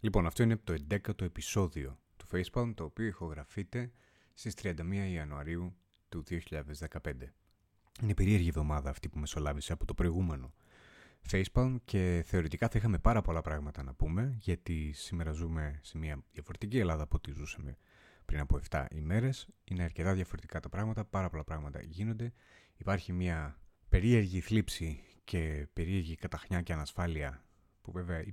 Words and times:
Λοιπόν, 0.00 0.26
αυτό 0.26 0.42
είναι 0.42 0.56
το 0.56 0.74
11ο 0.90 1.22
επεισόδιο 1.22 1.98
του 2.16 2.26
Facepalm, 2.32 2.72
το 2.74 2.84
οποίο 2.84 3.06
ηχογραφείται 3.06 3.92
στις 4.34 4.54
31 4.62 4.74
Ιανουαρίου 5.12 5.76
του 6.08 6.24
2015. 6.28 7.12
Είναι 8.02 8.14
περίεργη 8.14 8.48
εβδομάδα 8.48 8.90
αυτή 8.90 9.08
που 9.08 9.18
μεσολάβησε 9.18 9.72
από 9.72 9.84
το 9.84 9.94
προηγούμενο 9.94 10.54
Facepalm 11.30 11.76
και 11.84 12.22
θεωρητικά 12.26 12.68
θα 12.68 12.78
είχαμε 12.78 12.98
πάρα 12.98 13.22
πολλά 13.22 13.40
πράγματα 13.42 13.82
να 13.82 13.94
πούμε, 13.94 14.36
γιατί 14.40 14.92
σήμερα 14.92 15.32
ζούμε 15.32 15.78
σε 15.82 15.98
μια 15.98 16.24
διαφορετική 16.32 16.78
Ελλάδα 16.78 17.02
από 17.02 17.16
ό,τι 17.16 17.32
ζούσαμε 17.32 17.76
πριν 18.24 18.40
από 18.40 18.60
7 18.70 18.86
ημέρες. 18.90 19.48
Είναι 19.64 19.82
αρκετά 19.82 20.14
διαφορετικά 20.14 20.60
τα 20.60 20.68
πράγματα, 20.68 21.04
πάρα 21.04 21.30
πολλά 21.30 21.44
πράγματα 21.44 21.82
γίνονται. 21.82 22.32
Υπάρχει 22.76 23.12
μια 23.12 23.58
περίεργη 23.88 24.40
θλίψη 24.40 25.00
και 25.24 25.66
περίεργη 25.72 26.14
καταχνιά 26.14 26.62
και 26.62 26.72
ανασφάλεια 26.72 27.44
που 27.82 27.92
βέβαια 27.92 28.24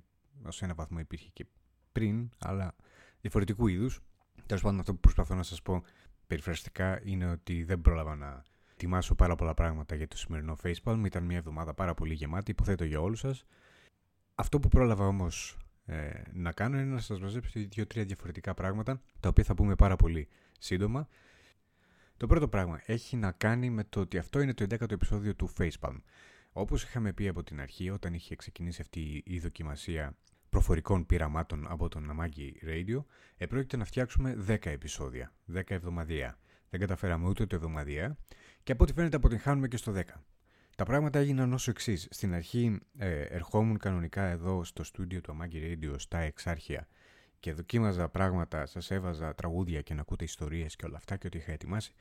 ω 0.45 0.49
ένα 0.59 0.73
βαθμό 0.73 0.99
υπήρχε 0.99 1.29
και 1.33 1.45
πριν, 1.91 2.29
αλλά 2.37 2.75
διαφορετικού 3.21 3.67
είδους. 3.67 3.99
Τέλος 4.45 4.61
πάντων, 4.61 4.79
αυτό 4.79 4.93
που 4.93 4.99
προσπαθώ 4.99 5.35
να 5.35 5.43
σας 5.43 5.61
πω 5.61 5.83
περιφραστικά 6.27 6.99
είναι 7.03 7.31
ότι 7.31 7.63
δεν 7.63 7.81
πρόλαβα 7.81 8.15
να 8.15 8.43
ετοιμάσω 8.71 9.15
πάρα 9.15 9.35
πολλά 9.35 9.53
πράγματα 9.53 9.95
για 9.95 10.07
το 10.07 10.17
σημερινό 10.17 10.57
Facepalm. 10.63 11.01
Ήταν 11.05 11.23
μια 11.23 11.37
εβδομάδα 11.37 11.73
πάρα 11.73 11.93
πολύ 11.93 12.13
γεμάτη, 12.13 12.51
υποθέτω 12.51 12.83
για 12.83 13.01
όλους 13.01 13.19
σας. 13.19 13.45
Αυτό 14.35 14.59
που 14.59 14.67
πρόλαβα 14.67 15.07
όμως 15.07 15.57
ε, 15.85 16.21
να 16.33 16.51
κάνω 16.51 16.79
είναι 16.79 16.93
να 16.93 16.99
σας 16.99 17.19
μαζέψω 17.19 17.59
δύο-τρία 17.69 18.03
διαφορετικά 18.03 18.53
πράγματα, 18.53 19.01
τα 19.19 19.29
οποία 19.29 19.43
θα 19.43 19.55
πούμε 19.55 19.75
πάρα 19.75 19.95
πολύ 19.95 20.27
σύντομα. 20.59 21.07
Το 22.17 22.27
πρώτο 22.27 22.47
πράγμα 22.47 22.81
έχει 22.85 23.15
να 23.15 23.31
κάνει 23.31 23.69
με 23.69 23.83
το 23.83 23.99
ότι 23.99 24.17
αυτό 24.17 24.39
είναι 24.39 24.53
το 24.53 24.65
11ο 24.69 24.91
επεισόδιο 24.91 25.35
του 25.35 25.53
Facepalm. 25.57 25.97
Όπως 26.51 26.83
είχαμε 26.83 27.13
πει 27.13 27.27
από 27.27 27.43
την 27.43 27.61
αρχή, 27.61 27.89
όταν 27.89 28.13
είχε 28.13 28.35
ξεκινήσει 28.35 28.81
αυτή 28.81 29.23
η 29.25 29.39
δοκιμασία 29.39 30.15
προφορικών 30.53 31.05
πειραμάτων 31.05 31.65
από 31.69 31.87
τον 31.89 32.11
Amagi 32.11 32.69
Radio, 32.69 33.03
επρόκειται 33.37 33.77
να 33.77 33.85
φτιάξουμε 33.85 34.45
10 34.47 34.65
επεισόδια, 34.65 35.33
10 35.53 35.61
εβδομαδιαία. 35.67 36.37
Δεν 36.69 36.79
καταφέραμε 36.79 37.27
ούτε 37.27 37.45
το 37.45 37.55
εβδομαδιαία 37.55 38.17
και 38.63 38.71
από 38.71 38.83
ό,τι 38.83 38.93
φαίνεται 38.93 39.15
αποτυγχάνουμε 39.15 39.67
και 39.67 39.77
στο 39.77 39.93
10. 39.95 40.01
Τα 40.75 40.83
πράγματα 40.85 41.19
έγιναν 41.19 41.53
όσο 41.53 41.71
εξής. 41.71 42.07
Στην 42.11 42.33
αρχή 42.33 42.79
ε, 42.97 43.21
ερχόμουν 43.21 43.77
κανονικά 43.77 44.23
εδώ 44.23 44.63
στο 44.63 44.83
στούντιο 44.83 45.21
του 45.21 45.37
Amagi 45.37 45.55
Radio 45.55 45.95
στα 45.97 46.17
εξάρχεια 46.17 46.87
και 47.39 47.53
δοκίμαζα 47.53 48.09
πράγματα, 48.09 48.65
σας 48.65 48.91
έβαζα 48.91 49.35
τραγούδια 49.35 49.81
και 49.81 49.93
να 49.93 50.01
ακούτε 50.01 50.23
ιστορίες 50.23 50.75
και 50.75 50.85
όλα 50.85 50.97
αυτά 50.97 51.17
και 51.17 51.27
ό,τι 51.27 51.37
είχα 51.37 51.51
ετοιμάσει 51.51 51.93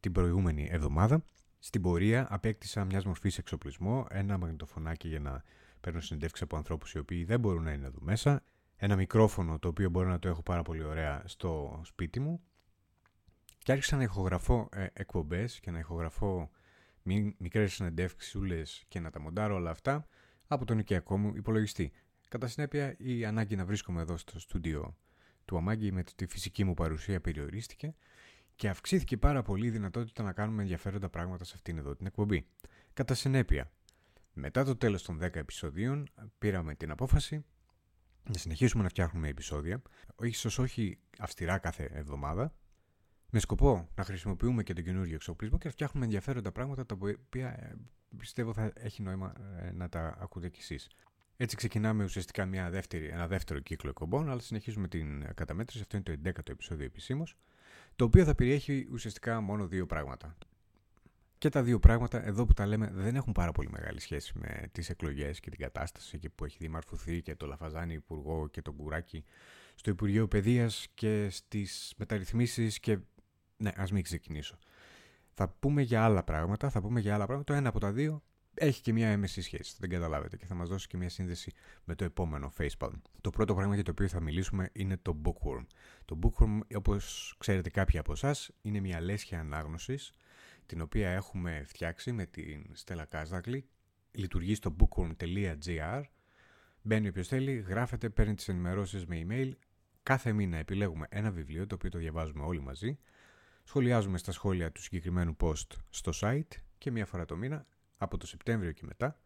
την 0.00 0.12
προηγούμενη 0.12 0.68
εβδομάδα. 0.70 1.24
Στην 1.58 1.82
πορεία 1.82 2.26
απέκτησα 2.30 2.84
μιας 2.84 3.04
μορφής 3.04 3.38
εξοπλισμό, 3.38 4.06
ένα 4.10 4.38
μαγνητοφωνάκι 4.38 5.08
για 5.08 5.20
να 5.20 5.42
παίρνω 5.86 6.00
συνεντεύξεις 6.00 6.42
από 6.42 6.56
ανθρώπους 6.56 6.92
οι 6.92 6.98
οποίοι 6.98 7.24
δεν 7.24 7.40
μπορούν 7.40 7.62
να 7.62 7.72
είναι 7.72 7.86
εδώ 7.86 7.98
μέσα, 8.00 8.42
ένα 8.76 8.96
μικρόφωνο 8.96 9.58
το 9.58 9.68
οποίο 9.68 9.90
μπορώ 9.90 10.08
να 10.08 10.18
το 10.18 10.28
έχω 10.28 10.42
πάρα 10.42 10.62
πολύ 10.62 10.82
ωραία 10.82 11.22
στο 11.26 11.80
σπίτι 11.84 12.20
μου 12.20 12.40
και 13.58 13.72
άρχισα 13.72 13.96
να 13.96 14.02
ηχογραφώ 14.02 14.68
ε, 14.72 14.86
εκπομπές 14.92 15.60
και 15.60 15.70
να 15.70 15.78
ηχογραφώ 15.78 16.50
μικρές 17.38 17.72
συνεντεύξεις 17.72 18.84
και 18.88 19.00
να 19.00 19.10
τα 19.10 19.20
μοντάρω 19.20 19.54
όλα 19.54 19.70
αυτά 19.70 20.06
από 20.46 20.64
τον 20.64 20.78
οικιακό 20.78 21.18
μου 21.18 21.32
υπολογιστή. 21.36 21.92
Κατά 22.28 22.46
συνέπεια, 22.46 22.94
η 22.98 23.24
ανάγκη 23.24 23.56
να 23.56 23.64
βρίσκομαι 23.64 24.00
εδώ 24.00 24.16
στο 24.16 24.40
στούντιο 24.40 24.96
του 25.44 25.56
Αμάγκη 25.56 25.92
με 25.92 26.02
τη 26.16 26.26
φυσική 26.26 26.64
μου 26.64 26.74
παρουσία 26.74 27.20
περιορίστηκε 27.20 27.94
και 28.54 28.68
αυξήθηκε 28.68 29.16
πάρα 29.16 29.42
πολύ 29.42 29.66
η 29.66 29.70
δυνατότητα 29.70 30.22
να 30.22 30.32
κάνουμε 30.32 30.62
ενδιαφέροντα 30.62 31.08
πράγματα 31.08 31.44
σε 31.44 31.52
αυτήν 31.54 31.78
εδώ 31.78 31.96
την 31.96 32.06
εκπομπή. 32.06 32.46
Κατά 32.92 33.14
συνέπεια, 33.14 33.70
μετά 34.38 34.64
το 34.64 34.76
τέλος 34.76 35.02
των 35.02 35.18
10 35.22 35.34
επεισοδίων 35.34 36.08
πήραμε 36.38 36.74
την 36.74 36.90
απόφαση 36.90 37.44
να 38.28 38.38
συνεχίσουμε 38.38 38.82
να 38.82 38.88
φτιάχνουμε 38.88 39.28
επεισόδια, 39.28 39.82
ίσως 40.20 40.58
όχι 40.58 40.98
αυστηρά 41.18 41.58
κάθε 41.58 41.84
εβδομάδα, 41.84 42.54
με 43.30 43.38
σκοπό 43.38 43.88
να 43.94 44.04
χρησιμοποιούμε 44.04 44.62
και 44.62 44.72
τον 44.72 44.84
καινούριο 44.84 45.14
εξοπλισμό 45.14 45.58
και 45.58 45.66
να 45.66 45.72
φτιάχνουμε 45.72 46.04
ενδιαφέροντα 46.04 46.52
πράγματα 46.52 46.86
τα 46.86 46.96
οποία 47.00 47.48
ε, 47.48 47.76
πιστεύω 48.16 48.52
θα 48.52 48.72
έχει 48.74 49.02
νόημα 49.02 49.32
ε, 49.58 49.72
να 49.72 49.88
τα 49.88 50.16
ακούτε 50.20 50.48
κι 50.48 50.60
εσείς. 50.60 50.88
Έτσι 51.36 51.56
ξεκινάμε 51.56 52.04
ουσιαστικά 52.04 52.46
μια 52.46 52.70
δεύτερη, 52.70 53.06
ένα 53.06 53.26
δεύτερο 53.26 53.60
κύκλο 53.60 53.90
εκπομπών, 53.90 54.30
αλλά 54.30 54.40
συνεχίζουμε 54.40 54.88
την 54.88 55.34
καταμέτρηση. 55.34 55.80
Αυτό 55.82 55.96
είναι 55.96 56.16
το 56.16 56.30
11ο 56.30 56.50
επεισόδιο 56.50 56.84
επισήμως, 56.84 57.36
το 57.96 58.04
οποίο 58.04 58.24
θα 58.24 58.34
περιέχει 58.34 58.88
ουσιαστικά 58.92 59.40
μόνο 59.40 59.66
δύο 59.66 59.86
πράγματα. 59.86 60.36
Και 61.38 61.48
τα 61.48 61.62
δύο 61.62 61.78
πράγματα, 61.78 62.26
εδώ 62.26 62.44
που 62.44 62.52
τα 62.52 62.66
λέμε, 62.66 62.90
δεν 62.94 63.16
έχουν 63.16 63.32
πάρα 63.32 63.52
πολύ 63.52 63.68
μεγάλη 63.70 64.00
σχέση 64.00 64.32
με 64.38 64.68
τις 64.72 64.90
εκλογές 64.90 65.40
και 65.40 65.50
την 65.50 65.58
κατάσταση 65.58 66.12
εκεί 66.14 66.28
που 66.28 66.44
έχει 66.44 66.56
δημαρφωθεί 66.60 67.22
και 67.22 67.34
το 67.34 67.46
Λαφαζάνι 67.46 67.94
Υπουργό 67.94 68.48
και 68.48 68.62
τον 68.62 68.76
Κουράκι 68.76 69.24
στο 69.74 69.90
Υπουργείο 69.90 70.28
Παιδείας 70.28 70.86
και 70.94 71.28
στις 71.30 71.94
μεταρρυθμίσεις. 71.96 72.80
Και 72.80 72.98
ναι, 73.56 73.70
ας 73.76 73.92
μην 73.92 74.02
ξεκινήσω. 74.02 74.58
Θα 75.34 75.48
πούμε 75.48 75.82
για 75.82 76.04
άλλα 76.04 76.24
πράγματα, 76.24 76.70
θα 76.70 76.80
πούμε 76.80 77.00
για 77.00 77.14
άλλα 77.14 77.26
πράγματα. 77.26 77.52
Το 77.52 77.58
ένα 77.58 77.68
από 77.68 77.80
τα 77.80 77.92
δύο 77.92 78.22
έχει 78.54 78.80
και 78.80 78.92
μια 78.92 79.08
έμεση 79.08 79.42
σχέση, 79.42 79.72
θα 79.72 79.80
την 79.80 79.90
καταλάβετε 79.90 80.36
και 80.36 80.46
θα 80.46 80.54
μας 80.54 80.68
δώσει 80.68 80.86
και 80.86 80.96
μια 80.96 81.08
σύνδεση 81.08 81.52
με 81.84 81.94
το 81.94 82.04
επόμενο 82.04 82.52
Facepalm. 82.58 83.00
Το 83.20 83.30
πρώτο 83.30 83.54
πράγμα 83.54 83.74
για 83.74 83.84
το 83.84 83.90
οποίο 83.90 84.08
θα 84.08 84.20
μιλήσουμε 84.20 84.70
είναι 84.72 84.96
το 84.96 85.20
Bookworm. 85.24 85.66
Το 86.04 86.18
Bookworm, 86.22 86.58
όπως 86.76 87.34
ξέρετε 87.38 87.70
κάποιοι 87.70 87.98
από 87.98 88.12
εσάς, 88.12 88.50
είναι 88.62 88.80
μια 88.80 89.00
λέσχια 89.00 89.40
ανάγνωσης, 89.40 90.12
την 90.66 90.80
οποία 90.80 91.10
έχουμε 91.10 91.62
φτιάξει 91.66 92.12
με 92.12 92.26
την 92.26 92.66
Στέλλα 92.72 93.04
Κάζδακλη. 93.04 93.68
Λειτουργεί 94.10 94.54
στο 94.54 94.76
bookworm.gr. 94.78 96.02
Μπαίνει 96.82 97.08
όποιος 97.08 97.28
θέλει, 97.28 97.54
γράφεται, 97.54 98.08
παίρνει 98.10 98.34
τις 98.34 98.48
ενημερώσεις 98.48 99.06
με 99.06 99.26
email. 99.28 99.50
Κάθε 100.02 100.32
μήνα 100.32 100.56
επιλέγουμε 100.56 101.06
ένα 101.10 101.30
βιβλίο, 101.30 101.66
το 101.66 101.74
οποίο 101.74 101.90
το 101.90 101.98
διαβάζουμε 101.98 102.44
όλοι 102.44 102.60
μαζί. 102.60 102.98
Σχολιάζουμε 103.64 104.18
στα 104.18 104.32
σχόλια 104.32 104.72
του 104.72 104.82
συγκεκριμένου 104.82 105.36
post 105.40 105.66
στο 105.90 106.12
site 106.20 106.60
και 106.78 106.90
μία 106.90 107.06
φορά 107.06 107.24
το 107.24 107.36
μήνα 107.36 107.66
από 107.96 108.16
το 108.16 108.26
Σεπτέμβριο 108.26 108.72
και 108.72 108.82
μετά, 108.84 109.18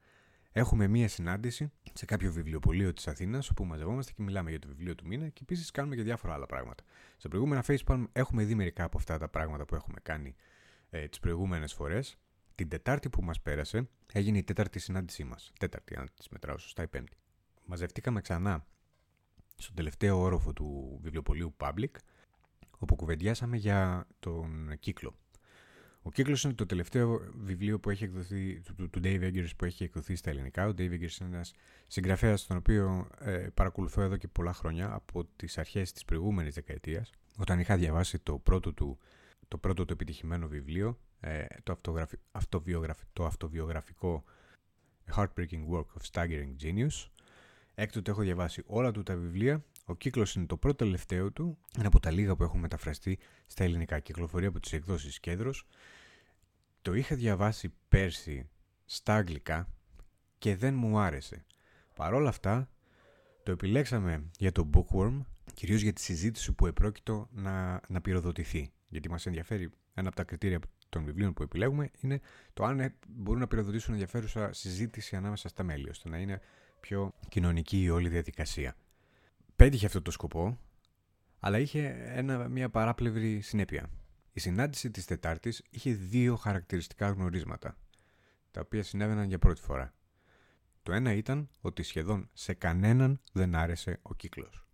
έχουμε 0.53 0.87
μία 0.87 1.09
συνάντηση 1.09 1.73
σε 1.93 2.05
κάποιο 2.05 2.33
βιβλιοπωλείο 2.33 2.93
της 2.93 3.09
Αθήνας, 3.09 3.51
όπου 3.51 3.65
μαζευόμαστε 3.65 4.13
και 4.17 4.23
μιλάμε 4.23 4.51
για 4.51 4.59
το 4.59 4.69
βιβλίο 4.69 4.95
του 4.95 5.07
μήνα 5.07 5.29
και 5.29 5.41
επίσης 5.43 5.71
κάνουμε 5.71 5.97
και 5.97 6.03
διάφορα 6.03 6.35
άλλα 6.35 6.47
πράγματα. 6.47 6.85
Σε 7.17 7.29
προηγούμενα 7.29 7.65
Facepalm 7.67 8.05
έχουμε 8.13 8.45
δει 8.45 8.55
μερικά 8.55 8.85
από 8.85 8.99
αυτά 8.99 9.19
τα 9.19 9.29
πράγματα 9.29 9.65
που 9.65 9.75
έχουμε 9.75 9.99
κάνει 10.03 10.35
ε, 10.91 11.09
τις 11.09 11.19
προηγούμενες 11.19 11.73
φορές. 11.73 12.19
Την 12.55 12.69
Τετάρτη 12.69 13.11
που 13.11 13.23
μας 13.23 13.41
πέρασε 13.41 13.89
έγινε 14.13 14.39
η 14.39 14.43
τέταρτη 14.43 14.79
συνάντησή 14.79 15.25
μας. 15.25 15.53
Τέταρτη, 15.59 15.97
αν 15.97 16.09
τη 16.15 16.27
μετράω 16.31 16.59
σωστά, 16.59 16.83
η 16.83 16.87
Πέμπτη. 16.87 17.17
Μαζευτήκαμε 17.65 18.21
ξανά 18.21 18.67
στο 19.57 19.75
τελευταίο 19.75 20.19
όροφο 20.19 20.53
του 20.53 20.99
βιβλιοπωλείου 21.03 21.55
Public, 21.57 21.91
όπου 22.79 22.97
κουβεντιάσαμε 22.97 23.57
για 23.57 24.07
τον 24.19 24.79
κύκλο 24.79 25.15
ο 26.03 26.11
κύκλος 26.11 26.45
είναι 26.45 26.53
το 26.53 26.67
τελευταίο 26.67 27.21
βιβλίο 27.35 27.81
που 27.81 27.91
έχει 27.91 28.05
εκδοθεί, 28.05 28.61
του, 28.61 28.91
του 28.91 29.01
Dave 29.05 29.23
Eggers 29.23 29.51
που 29.57 29.65
έχει 29.65 29.85
εκδοθεί 29.85 30.15
στα 30.15 30.31
ελληνικά. 30.31 30.67
Ο 30.67 30.71
Dave 30.79 30.93
Eggers 30.93 31.21
είναι 31.21 31.35
ένας 31.35 31.53
συγγραφέας 31.87 32.47
τον 32.47 32.57
οποίο 32.57 33.09
ε, 33.19 33.47
παρακολουθώ 33.55 34.03
εδώ 34.03 34.17
και 34.17 34.29
πολλά 34.29 34.53
χρόνια 34.53 34.93
από 34.93 35.25
τις 35.37 35.59
αρχές 35.59 35.93
της 35.93 36.05
προηγούμενης 36.05 36.55
δεκαετίας, 36.55 37.11
όταν 37.37 37.59
είχα 37.59 37.77
διαβάσει 37.77 38.19
το 38.19 38.39
πρώτο 38.39 38.73
του, 38.73 38.99
το 39.51 39.59
πρώτο 39.59 39.85
του 39.85 39.93
επιτυχημένο 39.93 40.49
βιβλίο, 40.49 40.99
ε, 41.21 41.45
το, 41.63 41.81
αυτοβιογραφ, 42.33 43.01
το 43.13 43.25
αυτοβιογραφικό 43.25 44.25
Heartbreaking 45.17 45.67
Work 45.73 45.85
of 45.85 46.11
Staggering 46.13 46.55
Genius. 46.63 47.09
Έκτοτε 47.75 48.11
έχω 48.11 48.23
διαβάσει 48.23 48.63
όλα 48.67 48.91
του 48.91 49.03
τα 49.03 49.17
βιβλία. 49.17 49.65
Ο 49.85 49.95
κύκλος 49.95 50.35
είναι 50.35 50.47
το 50.47 50.57
πρώτο 50.57 50.85
τελευταίο 50.85 51.33
του. 51.33 51.59
Είναι 51.77 51.87
από 51.87 52.01
τα 52.01 52.11
λίγα 52.11 52.37
που 52.37 52.43
έχουν 52.43 52.61
μεταφραστεί 52.61 53.19
στα 53.47 53.65
ελληνικά. 53.65 54.01
Κυκλοφορεί 54.01 54.47
από 54.47 54.61
τις 54.61 54.73
εκδόσεις 54.73 55.21
Κέντρος. 55.21 55.67
Το 56.83 56.95
είχα 56.95 57.15
διαβάσει 57.15 57.75
πέρσι 57.89 58.49
στα 58.85 59.15
αγγλικά 59.15 59.69
και 60.39 60.57
δεν 60.57 60.75
μου 60.75 60.99
άρεσε. 60.99 61.45
Παρ' 61.95 62.15
όλα 62.15 62.29
αυτά, 62.29 62.71
το 63.43 63.53
επιλέξαμε 63.53 64.31
για 64.39 64.53
το 64.53 64.71
Bookworm, 64.73 65.21
κυρίως 65.55 65.81
για 65.81 65.93
τη 65.93 66.01
συζήτηση 66.01 66.53
που 66.53 66.67
επρόκειτο 66.67 67.29
να, 67.31 67.81
να 67.89 68.01
πυροδοτηθεί. 68.01 68.73
Γιατί 68.89 69.11
μας 69.11 69.27
ενδιαφέρει 69.27 69.71
ένα 69.95 70.09
από 70.09 70.17
τα 70.17 70.25
κριτήρια 70.25 70.59
των 70.89 71.05
βιβλίων 71.05 71.33
που 71.33 71.43
επιλέγουμε 71.43 71.91
είναι 72.01 72.21
το 72.53 72.65
αν 72.65 72.95
μπορούν 73.09 73.41
να 73.41 73.47
πυροδοτήσουν 73.47 73.93
ενδιαφέρουσα 73.93 74.53
συζήτηση 74.53 75.17
ανάμεσα 75.17 75.49
στα 75.49 75.63
μέλη, 75.63 75.89
ώστε 75.89 76.09
να 76.09 76.19
είναι 76.19 76.41
πιο 76.81 77.15
κοινωνική 77.29 77.83
η 77.83 77.91
όλη 77.91 78.09
διαδικασία. 78.09 78.77
Πέτυχε 79.57 79.87
αυτό 79.87 80.03
το 80.03 80.11
σκοπό, 80.11 80.59
αλλά 81.41 81.59
είχε 81.59 81.87
ένα, 82.07 82.49
μια 82.49 82.71
παράπλευρη 82.71 83.41
συνέπεια. 83.41 83.91
Η 84.33 84.41
συνάντηση 84.41 84.91
της 84.91 85.05
Τετάρτης 85.05 85.63
είχε 85.71 85.93
δύο 85.93 86.37
χαρακτηριστικά 86.37 87.09
γνωρίσματα, 87.09 87.77
τα 88.51 88.61
οποία 88.61 88.83
συνέβαιναν 88.83 89.29
για 89.29 89.39
πρώτη 89.39 89.61
φορά. 89.61 89.95
Το 90.83 90.93
ένα 90.93 91.13
ήταν 91.13 91.49
ότι 91.61 91.83
σχεδόν 91.83 92.29
σε 92.33 92.55
κανέναν 92.55 93.21
δεν 93.33 93.55
άρεσε 93.55 93.99
ο 94.03 94.15
κύκλος. 94.15 94.70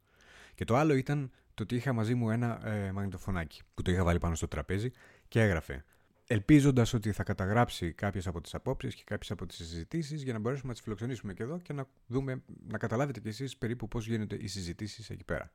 Και 0.57 0.65
το 0.65 0.77
άλλο 0.77 0.95
ήταν 0.95 1.31
το 1.55 1.63
ότι 1.63 1.75
είχα 1.75 1.93
μαζί 1.93 2.15
μου 2.15 2.31
ένα 2.31 2.69
ε, 2.69 2.93
μαγνητοφωνάκι 2.93 3.63
που 3.75 3.83
το 3.83 3.91
είχα 3.91 4.05
βάλει 4.05 4.19
πάνω 4.19 4.35
στο 4.35 4.49
τραπέζι 4.49 4.91
και 5.29 5.41
έγραφε 5.41 5.85
ελπίζοντας 6.27 6.93
ότι 6.93 7.13
θα 7.13 7.23
καταγράψει 7.23 7.93
κάποιες 7.93 8.27
από 8.27 8.41
τις 8.41 8.55
απόψεις 8.55 8.95
και 8.95 9.03
κάποιες 9.07 9.31
από 9.31 9.47
τις 9.47 9.57
συζητήσεις 9.57 10.23
για 10.23 10.33
να 10.33 10.39
μπορέσουμε 10.39 10.69
να 10.69 10.73
τις 10.73 10.83
φιλοξενήσουμε 10.83 11.33
και 11.35 11.43
εδώ 11.43 11.59
και 11.59 11.73
να, 11.73 11.87
δούμε, 12.07 12.43
να 12.69 12.79
καταλάβετε 12.79 13.21
κι 13.21 13.29
εσείς 13.29 13.57
περίπου 13.57 13.89
πώς 13.89 14.07
γίνονται 14.07 14.37
οι 14.41 14.47
συζητήσεις 14.47 15.11
εκεί 15.11 15.25
πέρα. 15.25 15.51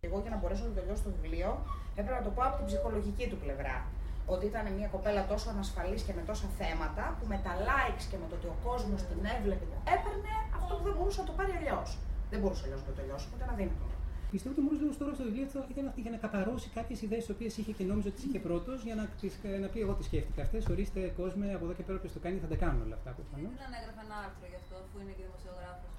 Εγώ 0.00 0.20
για 0.20 0.30
να 0.30 0.36
μπορέσω 0.36 0.64
να 0.64 0.70
τελειώσω 0.70 1.02
το 1.02 1.12
βιβλίο 1.20 1.66
έπρεπε 1.94 2.18
να 2.18 2.24
το 2.24 2.30
πω 2.30 2.42
από 2.42 2.56
την 2.56 2.66
ψυχολογική 2.66 3.28
του 3.28 3.36
πλευρά. 3.36 3.86
Ότι 4.26 4.46
ήταν 4.46 4.72
μια 4.72 4.88
κοπέλα 4.88 5.26
τόσο 5.26 5.48
ανασφαλής 5.50 6.02
και 6.02 6.12
με 6.12 6.22
τόσα 6.26 6.48
θέματα 6.58 7.16
που 7.20 7.26
με 7.26 7.40
τα 7.44 7.52
likes 7.68 8.04
και 8.10 8.16
με 8.16 8.26
το 8.28 8.34
ότι 8.34 8.46
ο 8.46 8.56
κόσμος 8.64 9.00
την 9.02 9.20
έβλεπε 9.36 9.64
έπαιρνε 9.94 10.34
αυτό 10.58 10.72
που 10.76 10.84
δεν 10.84 10.94
μπορούσε 10.96 11.20
να 11.20 11.26
το 11.26 11.32
πάρει 11.32 11.52
αλλιώς. 11.58 11.98
Δεν 12.30 12.38
μπορούσε 12.40 12.62
αλλιώς 12.66 12.80
να 12.82 12.86
το 12.90 12.94
τελειώσει, 13.00 13.24
οπότε 13.28 13.42
είναι 13.44 13.52
αδύνατο. 13.54 13.86
Πιστεύω 14.34 14.52
ότι 14.54 14.62
ο 14.64 14.66
Μούριο 14.66 14.90
τώρα 15.02 15.12
στο 15.16 15.24
βιβλίο 15.28 15.46
ήταν 15.72 15.86
για 16.04 16.12
να 16.14 16.18
καταρρώσει 16.24 16.68
κάποιες 16.78 16.98
ιδέες 17.06 17.22
τις 17.24 17.32
οποίες 17.34 17.52
είχε 17.60 17.72
και 17.78 17.84
νόμιζε 17.90 18.08
ότι 18.10 18.16
τις 18.18 18.26
είχε 18.28 18.40
πρώτος, 18.48 18.78
για 18.88 18.94
να, 19.00 19.04
τις, 19.20 19.32
να 19.62 19.68
πει: 19.72 19.78
Εγώ 19.84 19.92
τις 19.98 20.06
σκέφτηκα 20.10 20.40
αυτές. 20.46 20.62
Ορίστε, 20.72 21.00
κόσμο, 21.20 21.44
από 21.56 21.64
εδώ 21.66 21.74
και 21.78 21.84
πέρα 21.86 21.96
όποιος 22.00 22.14
το 22.16 22.20
κάνει 22.24 22.36
θα 22.44 22.48
τα 22.52 22.56
κάνουν 22.62 22.80
όλα 22.86 22.96
αυτά 22.98 23.10
προφανώ. 23.18 23.48
Δεν 23.62 23.72
έγραφε 23.78 24.02
ένα 24.06 24.16
άρθρο 24.26 24.46
γι' 24.52 24.60
αυτό, 24.62 24.74
αφού 24.84 24.96
είναι 25.02 25.14
και 25.16 25.24
δημοσιογράφος. 25.28 25.92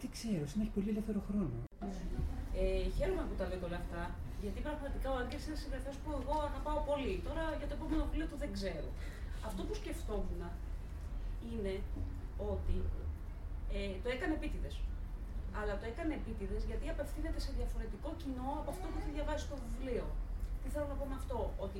Δεν 0.00 0.10
ξέρω, 0.16 0.46
να 0.56 0.60
έχει 0.64 0.72
πολύ 0.76 0.88
ελεύθερο 0.94 1.20
χρόνο. 1.28 1.56
Ε, 2.60 2.64
χαίρομαι 2.96 3.22
που 3.28 3.36
τα 3.40 3.44
λέτε 3.50 3.64
όλα 3.68 3.78
αυτά, 3.84 4.02
γιατί 4.42 4.58
πραγματικά 4.66 5.08
ο 5.14 5.16
Άγγελ 5.22 5.40
είναι 5.46 5.58
συγγραφέα 5.62 5.94
που 6.02 6.10
εγώ 6.18 6.34
αγαπάω 6.48 6.78
πολύ. 6.90 7.14
Τώρα 7.28 7.44
για 7.60 7.68
το 7.70 7.74
επόμενο 7.78 8.02
βιβλίο 8.08 8.26
του 8.30 8.38
δεν 8.42 8.50
ξέρω. 8.56 8.88
Αυτό 9.48 9.60
που 9.66 9.74
σκεφτόμουν 9.80 10.42
είναι 11.50 11.74
ότι 12.52 12.76
ε, 13.76 13.80
το 14.02 14.08
έκανε 14.14 14.32
επίτηδες 14.38 14.74
αλλά 15.58 15.74
το 15.80 15.84
έκανε 15.92 16.12
επίτηδες 16.20 16.62
γιατί 16.70 16.86
απευθύνεται 16.94 17.40
σε 17.46 17.50
διαφορετικό 17.58 18.08
κοινό 18.22 18.48
από 18.60 18.70
αυτό 18.74 18.84
που 18.90 18.96
έχει 19.00 19.12
διαβάσει 19.16 19.42
στο 19.48 19.56
βιβλίο. 19.64 20.06
Τι 20.60 20.68
θέλω 20.72 20.86
να 20.92 20.96
πω 20.98 21.04
με 21.12 21.16
αυτό, 21.20 21.38
ότι 21.66 21.78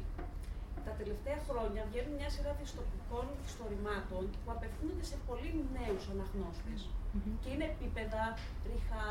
τα 0.87 0.93
τελευταία 1.00 1.38
χρόνια 1.49 1.82
βγαίνουν 1.90 2.14
μια 2.20 2.31
σειρά 2.34 2.52
δυστοπικών 2.61 3.26
ιστορημάτων 3.50 4.23
που 4.40 4.50
απευθύνονται 4.56 5.06
σε 5.12 5.17
πολύ 5.28 5.50
νέους 5.76 6.05
αναγνώστες. 6.12 6.81
Mm-hmm. 6.88 7.34
Και 7.43 7.50
είναι 7.55 7.67
επίπεδα, 7.75 8.23
τριχά, 8.64 9.06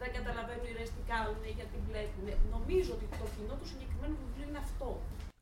δεν 0.00 0.10
καταλαβαίνουν 0.16 0.66
οι 0.70 0.74
τι 0.96 1.02
κάνουν, 1.12 1.42
γιατί 1.58 1.76
βλέπουν. 1.88 2.26
Νομίζω 2.54 2.90
ότι 2.96 3.06
το 3.20 3.26
κοινό 3.34 3.54
του 3.60 3.68
συγκεκριμένου 3.72 4.16
βιβλίου 4.22 4.48
είναι 4.50 4.62
αυτό. 4.66 4.90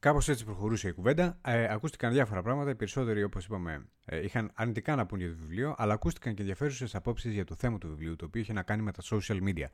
Κάπως 0.03 0.29
έτσι 0.29 0.45
προχωρούσε 0.45 0.89
η 0.89 0.93
κουβέντα. 0.93 1.39
Ε, 1.45 1.73
ακούστηκαν 1.73 2.13
διάφορα 2.13 2.43
πράγματα. 2.43 2.71
Οι 2.71 2.75
περισσότεροι, 2.75 3.23
όπως 3.23 3.45
είπαμε, 3.45 3.87
ε, 4.05 4.25
είχαν 4.25 4.51
αρνητικά 4.55 4.95
να 4.97 5.07
πούν 5.07 5.19
για 5.19 5.29
το 5.29 5.35
βιβλίο, 5.41 5.75
αλλά 5.79 5.95
ακούστηκαν 5.95 6.35
και 6.35 6.41
ενδιαφέρουσες 6.41 6.95
απόψεις 6.95 7.33
για 7.33 7.45
το 7.45 7.55
θέμα 7.55 7.79
του 7.79 7.89
βιβλίου, 7.89 8.17
το 8.17 8.25
οποίο 8.25 8.41
είχε 8.41 8.53
να 8.53 8.63
κάνει 8.63 8.83
με 8.83 8.93
τα 8.93 9.03
social 9.03 9.43
media. 9.43 9.67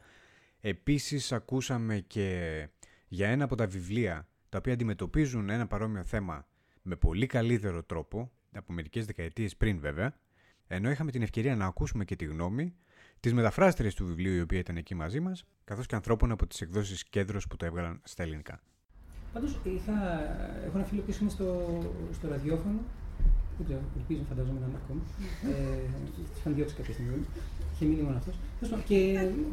Επίσης, 0.61 1.33
ακούσαμε 1.33 1.99
και 1.99 2.69
για 3.09 3.29
ένα 3.29 3.45
από 3.45 3.55
τα 3.55 3.67
βιβλία 3.67 4.29
τα 4.49 4.59
οποία 4.59 4.73
αντιμετωπίζουν 4.73 5.49
ένα 5.49 5.67
παρόμοιο 5.67 6.05
θέμα 6.05 6.47
με 6.83 6.97
πολύ 6.97 7.27
καλύτερο 7.27 7.83
τρόπο, 7.83 8.31
από 8.53 8.73
μερικές 8.73 9.07
δεκαετίες 9.07 9.57
πριν 9.57 9.81
βέβαια, 9.81 10.15
ενώ 10.67 10.91
είχαμε 10.91 11.11
την 11.11 11.23
ευκαιρία 11.23 11.57
να 11.57 11.67
ακούσουμε 11.67 12.05
και 12.05 12.17
τη 12.17 12.25
γνώμη 12.25 12.75
της 13.21 13.33
μεταφράστριας 13.33 13.95
του 13.95 14.07
βιβλίου, 14.07 14.35
η 14.35 14.41
οποία 14.41 14.59
ήταν 14.59 14.77
εκεί 14.77 14.95
μαζί 14.95 15.21
μας, 15.21 15.45
καθώς 15.65 15.87
και 15.87 15.95
ανθρώπων 15.95 16.31
από 16.31 16.47
τις 16.47 16.61
εκδόσεις 16.61 17.05
Κέντρος 17.05 17.47
που 17.47 17.57
το 17.57 17.65
έβγαλαν 17.65 18.01
στα 18.05 18.23
ελληνικά. 18.23 18.61
Πάντως 19.33 19.51
έχω 20.67 20.77
ένα 20.79 20.87
φίλο 20.91 21.01
που 21.05 21.15
είναι 21.21 21.31
στο, 21.37 21.49
στο 22.17 22.25
ραδιόφωνο. 22.35 22.81
Δεν 23.57 23.65
ξέρω, 23.67 23.83
ελπίζω, 24.01 24.23
φαντάζομαι 24.31 24.59
να 24.63 24.67
είναι 24.69 24.81
ακόμα. 24.83 25.03
ε, 25.53 25.83
Τι 26.15 26.21
είχαν 26.39 26.53
διώξει 26.57 26.75
κάποια 26.79 26.95
στιγμή. 26.97 27.17
Είχε 27.73 27.85
μείνει 27.91 28.03
μόνο 28.07 28.17
αυτός. 28.23 28.35
Και, 28.89 29.01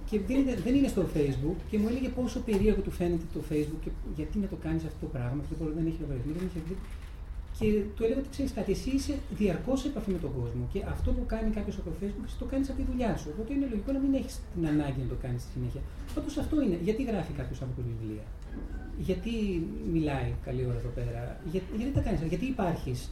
και 0.09 0.17
δεν, 0.27 0.37
είναι, 0.41 0.55
δεν 0.65 0.73
είναι 0.77 0.89
στο 0.95 1.03
Facebook 1.15 1.57
και 1.69 1.77
μου 1.81 1.87
έλεγε 1.91 2.09
πόσο 2.19 2.37
περίεργο 2.47 2.81
του 2.85 2.93
φαίνεται 2.99 3.27
το 3.35 3.41
Facebook 3.49 3.81
και 3.83 3.91
γιατί 4.17 4.35
να 4.43 4.47
το 4.53 4.57
κάνεις 4.65 4.83
αυτό 4.89 4.99
το 5.05 5.09
πράγμα. 5.15 5.39
Αυτό 5.45 5.53
δεν 5.77 5.85
έχει 5.89 5.99
λογαριασμό, 6.03 6.31
δεν 6.39 6.45
έχει 6.49 6.61
δει. 6.67 6.75
Και 7.59 7.67
του 7.95 8.03
έλεγα 8.03 8.19
ότι 8.19 8.29
ξέρεις 8.35 8.51
κάτι, 8.57 8.71
εσύ 8.71 8.89
είσαι 8.97 9.13
διαρκώς 9.39 9.79
σε 9.81 9.87
επαφή 9.87 10.11
με 10.11 10.19
τον 10.25 10.31
κόσμο. 10.39 10.63
Και 10.73 10.79
αυτό 10.93 11.09
που 11.11 11.23
κάνει 11.25 11.49
κάποιος 11.57 11.75
από 11.79 11.89
το 11.89 11.95
Facebook, 12.01 12.27
το 12.39 12.45
κάνεις 12.45 12.69
από 12.69 12.77
τη 12.79 12.85
δουλειά 12.91 13.11
σου. 13.17 13.27
Οπότε 13.33 13.53
είναι 13.53 13.67
λογικό 13.71 13.91
να 13.91 13.99
μην 13.99 14.13
έχεις 14.19 14.33
την 14.53 14.67
ανάγκη 14.67 14.99
να 15.05 15.09
το 15.13 15.17
κάνεις 15.23 15.41
στη 15.41 15.51
συνέχεια. 15.55 15.81
Πάντως 16.15 16.37
αυτό 16.43 16.55
είναι. 16.61 16.77
Γιατί 16.87 17.01
γράφει 17.03 17.31
κάποιος 17.39 17.61
από 17.61 17.71
τη 17.77 17.81
βιβλία 17.89 18.25
γιατί 18.97 19.31
μιλάει 19.91 20.33
καλή 20.45 20.65
ώρα 20.65 20.77
εδώ 20.77 20.89
πέρα, 20.89 21.37
για, 21.51 21.61
γιατί 21.77 21.91
τα 21.91 22.01
κάνεις, 22.01 22.21
γιατί 22.21 22.45
υπάρχεις 22.45 23.09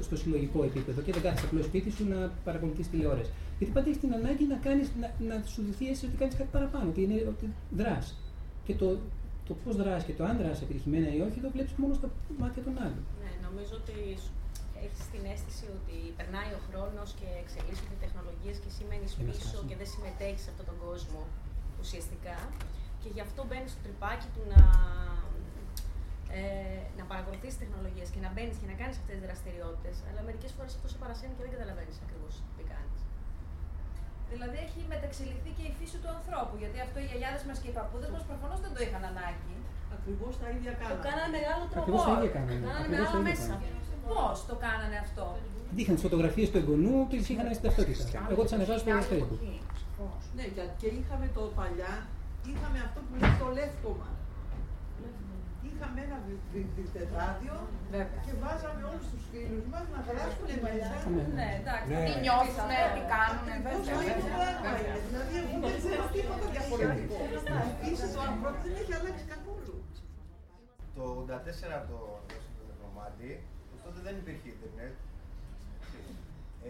στο 0.00 0.16
συλλογικό 0.16 0.64
επίπεδο 0.64 1.00
και 1.00 1.12
δεν 1.12 1.22
κάθεσαι 1.22 1.46
απλώς 1.46 1.64
σπίτι 1.64 1.90
σου 1.90 2.08
να 2.08 2.32
παρακολουθείς 2.44 2.88
τηλεόραση. 2.90 3.30
Γιατί 3.58 3.72
πάντα 3.72 3.86
έχεις 3.88 4.00
την 4.00 4.14
ανάγκη 4.14 4.44
να, 4.44 4.56
κάνεις, 4.66 4.88
να, 5.00 5.08
να 5.28 5.42
σου 5.52 5.62
δοθεί 5.66 5.84
αίσθηση 5.84 6.06
ότι 6.06 6.16
κάνεις 6.16 6.34
κάτι 6.34 6.50
παραπάνω, 6.52 6.88
ότι, 6.88 7.02
είναι, 7.02 7.16
ότι 7.32 7.44
δράς. 7.70 8.06
Και 8.64 8.74
το, 8.74 8.98
το 9.48 9.54
πώς 9.64 9.76
δράσει 9.76 10.06
και 10.06 10.12
το 10.18 10.24
αν 10.24 10.36
δράσει 10.36 10.62
επιτυχημένα 10.64 11.08
ή 11.16 11.20
όχι, 11.26 11.38
το 11.40 11.50
βλέπεις 11.54 11.72
μόνο 11.82 11.94
στα 11.94 12.08
μάτια 12.38 12.62
των 12.62 12.74
άλλων. 12.84 13.02
Ναι, 13.54 13.60
νομίζω 13.60 13.74
ότι 13.82 13.98
έχεις 14.84 15.04
την 15.12 15.22
αίσθηση 15.30 15.66
ότι 15.78 15.96
περνάει 16.18 16.50
ο 16.58 16.60
χρόνος 16.68 17.08
και 17.18 17.28
εξελίσσονται 17.42 17.94
οι 17.96 18.02
τεχνολογίες 18.04 18.56
και 18.62 18.68
εσύ 18.72 18.82
μένει 18.90 19.08
πίσω 19.28 19.58
και 19.68 19.76
δεν 19.80 19.88
συμμετέχεις 19.94 20.42
σε 20.44 20.50
αυτόν 20.52 20.66
τον 20.70 20.78
κόσμο 20.86 21.20
ουσιαστικά. 21.82 22.38
Και 23.02 23.08
γι' 23.14 23.24
αυτό 23.26 23.40
μπαίνεις 23.46 23.70
στο 23.72 23.80
τρυπάκι 23.86 24.28
του 24.34 24.42
να 24.52 24.62
ε, 26.38 26.80
να 26.98 27.04
παρακολουθείς 27.10 27.52
τι 27.54 27.60
τεχνολογίες 27.64 28.08
και 28.14 28.20
να 28.24 28.30
μπαίνεις 28.32 28.56
και 28.60 28.68
να 28.70 28.76
κάνεις 28.80 28.96
αυτές 29.00 29.14
τις 29.16 29.24
δραστηριότητες, 29.26 29.96
αλλά 30.08 30.20
μερικές 30.28 30.50
φορές 30.56 30.72
αυτό 30.78 30.88
σε 30.92 30.98
παρασένει 31.02 31.32
και 31.36 31.42
δεν 31.46 31.52
καταλαβαίνεις 31.56 31.96
ακριβώς 32.04 32.34
τι 32.56 32.62
κάνεις. 32.72 33.00
Δηλαδή 34.32 34.56
έχει 34.66 34.80
μεταξελιχθεί 34.94 35.50
και 35.56 35.64
η 35.70 35.72
φύση 35.78 35.96
του 36.02 36.10
ανθρώπου. 36.16 36.54
Γιατί 36.62 36.76
αυτό 36.86 36.96
οι 37.02 37.06
γιαγιάδες 37.10 37.42
μας 37.48 37.56
και 37.60 37.68
οι 37.70 37.74
παππούδες 37.78 38.10
μας 38.14 38.22
προφανώς 38.30 38.58
δεν 38.64 38.72
το 38.74 38.80
είχαν 38.86 39.04
ανάγκη. 39.12 39.56
Ακριβώς 39.96 40.32
τα 40.40 40.48
ίδια 40.54 40.72
κάνανε. 40.80 40.94
Το 40.94 41.06
κάνανε 41.08 41.30
μεγάλο 41.38 41.62
τρόπο. 41.70 41.80
Ακριβώς 41.80 42.02
τα 42.08 42.12
ίδια 42.16 42.30
κάνανε. 42.36 42.60
Το 42.64 42.68
κάνανε 42.70 42.88
μεγάλο 42.94 43.18
μέσα. 43.28 43.52
Πώς 44.10 44.36
το 44.48 44.54
κάνανε 44.64 44.96
αυτό; 45.06 45.24
Είχαν 45.80 45.94
τις 45.96 46.04
φωτογραφίες 46.06 46.48
του 46.50 46.58
εγγονού 46.62 46.94
και 47.08 47.16
τις 47.20 47.28
είχαν 47.30 47.46
στην 47.58 47.64
ταυτότητα. 47.66 48.04
Εγώ 48.32 48.40
τις 48.44 48.52
ανεβάζω 48.56 48.80
στο 48.82 48.90
Facebook. 49.10 49.42
Ναι, 50.36 50.44
και 50.80 50.88
είχαμε 50.98 51.26
το 51.36 51.42
παλιά, 51.58 51.92
είχαμε 52.50 52.78
αυτό 52.86 52.98
που 53.06 53.12
λέει 53.20 53.34
το 53.42 53.48
λεύκομα 53.58 54.08
είχαμε 55.74 55.98
ένα 56.06 56.18
τετράδιο 56.96 57.54
και 58.24 58.32
βάζαμε 58.42 58.82
όλους 58.90 59.06
τους 59.12 59.24
φίλους 59.30 59.64
μας 59.72 59.84
να 59.94 59.98
γράψουν 60.06 60.48
μέσα. 60.66 60.94
Ναι, 61.38 61.48
εντάξει. 61.60 61.88
Τι 62.06 62.12
νιώθουν, 62.24 62.70
τι 62.94 63.02
κάνουν, 63.12 63.46
βέβαια. 63.48 63.74
Δηλαδή, 65.08 65.34
εγώ 65.42 65.56
δεν 65.64 65.74
ξέρω 65.82 66.04
τίποτα 66.14 66.46
διαφορετικό. 66.54 67.16
Η 67.68 67.72
φύση 67.80 68.06
του 68.12 68.20
ανθρώπου 68.28 68.60
δεν 68.64 68.74
έχει 68.80 68.92
αλλάξει 68.98 69.13
καθόλου. 69.13 69.13
Το 70.96 71.02
84 71.02 71.80
το 71.90 71.96
δώσαμε 72.28 72.54
το 72.58 72.64
διπλωμάτι, 72.68 73.30
τότε 73.84 73.98
δεν 74.06 74.14
υπήρχε 74.20 74.48
ίντερνετ. 74.54 74.94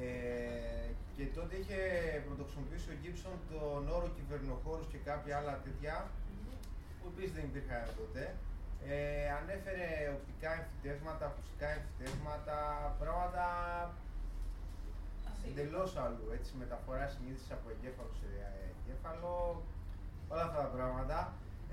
Ε, 0.01 0.89
και 1.17 1.25
τότε 1.37 1.53
είχε 1.61 1.81
πρωτοχρησιμοποιήσει 2.27 2.89
ο 2.95 2.97
Gibson 3.03 3.37
τον 3.51 3.83
όρο 3.97 4.09
κυβερνοχώρους 4.17 4.87
και 4.93 5.01
κάποια 5.09 5.33
άλλα 5.39 5.55
τέτοια, 5.65 5.95
που 6.99 7.07
επίση 7.13 7.33
δεν 7.37 7.45
υπήρχαν 7.51 7.85
τότε. 8.01 8.23
Ε, 8.91 9.29
ανέφερε 9.39 9.87
οπτικά 10.17 10.51
εμφυτεύματα, 10.59 11.25
ακουστικά 11.31 11.69
εμφυτεύματα, 11.77 12.59
πράγματα 13.01 13.47
εντελώς 15.49 15.91
αλλού. 16.05 16.27
Έτσι, 16.37 16.51
μεταφορά 16.63 17.07
συνείδησης 17.13 17.51
από 17.57 17.67
εγκέφαλο 17.75 18.15
σε 18.21 18.29
εγκέφαλο, 18.71 19.33
όλα 20.33 20.45
αυτά 20.49 20.59
τα 20.67 20.71
πράγματα. 20.77 21.19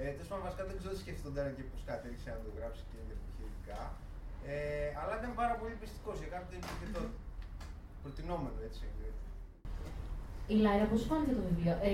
Ε, 0.02 0.08
Τέλος 0.16 0.30
πάντων, 0.30 0.44
βασικά 0.48 0.64
δεν 0.70 0.76
ξέρω 0.80 0.94
τι 0.96 1.02
σκεφτόταν 1.06 1.48
και 1.58 1.64
πώ 1.70 1.78
κατέληξε 1.90 2.28
να 2.36 2.40
το 2.46 2.50
γράψει 2.58 2.82
και 2.90 2.98
είναι 3.02 3.14
επιχειρηματικά. 3.18 3.80
Ε, 4.52 4.56
αλλά 5.00 5.14
ήταν 5.20 5.32
πάρα 5.42 5.56
πολύ 5.60 5.76
πιστικός 5.82 6.16
για 6.22 6.30
κάποιον 6.36 6.58
υπήρχε 6.62 6.88
το 6.96 7.02
προτινόμενο 8.02 8.60
έτσι. 8.70 8.84
Η 10.54 10.56
Λάιρα, 10.66 10.86
πώς 10.92 11.02
φάνηκε 11.10 11.34
το 11.40 11.44
βιβλίο; 11.50 11.74
Ε, 11.88 11.92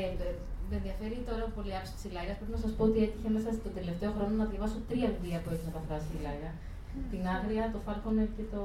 με 0.70 0.76
ενδιαφέρει 0.80 1.18
τώρα 1.30 1.44
πολύ 1.58 1.74
άψη 1.80 1.94
της 1.96 2.06
Λάιρας. 2.16 2.38
Πρέπει 2.40 2.56
να 2.58 2.64
σας 2.66 2.72
πω 2.78 2.84
ότι 2.90 3.00
έτυχε 3.06 3.30
μέσα 3.36 3.50
στο 3.60 3.70
τελευταίο 3.78 4.12
χρόνο 4.16 4.34
να 4.42 4.48
διαβάσω 4.52 4.78
τρία 4.90 5.10
βιβλία 5.16 5.40
που 5.42 5.50
έχει 5.54 5.66
μεταφράσει 5.70 6.10
η 6.18 6.22
Λάιρα. 6.26 6.52
Την 7.12 7.24
Άγρια, 7.36 7.64
το 7.74 7.80
Φάλκονερ 7.86 8.28
και 8.38 8.46
το, 8.54 8.62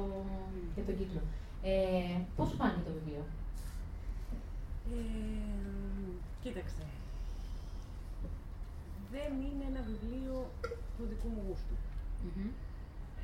και 0.75 0.83
το 0.87 0.93
Κύκλο. 0.99 1.23
Ε, 1.71 2.17
Πώς 2.37 2.49
φάνηκε 2.59 2.83
το 2.89 2.93
βιβλίο, 2.97 3.23
ε, 4.93 5.03
Κοίταξε. 6.43 6.83
Δεν 9.14 9.33
είναι 9.49 9.64
ένα 9.73 9.83
βιβλίο 9.90 10.35
του 10.97 11.04
δικού 11.11 11.28
μου 11.35 11.42
γούστου. 11.47 11.76
Mm-hmm. 12.23 12.50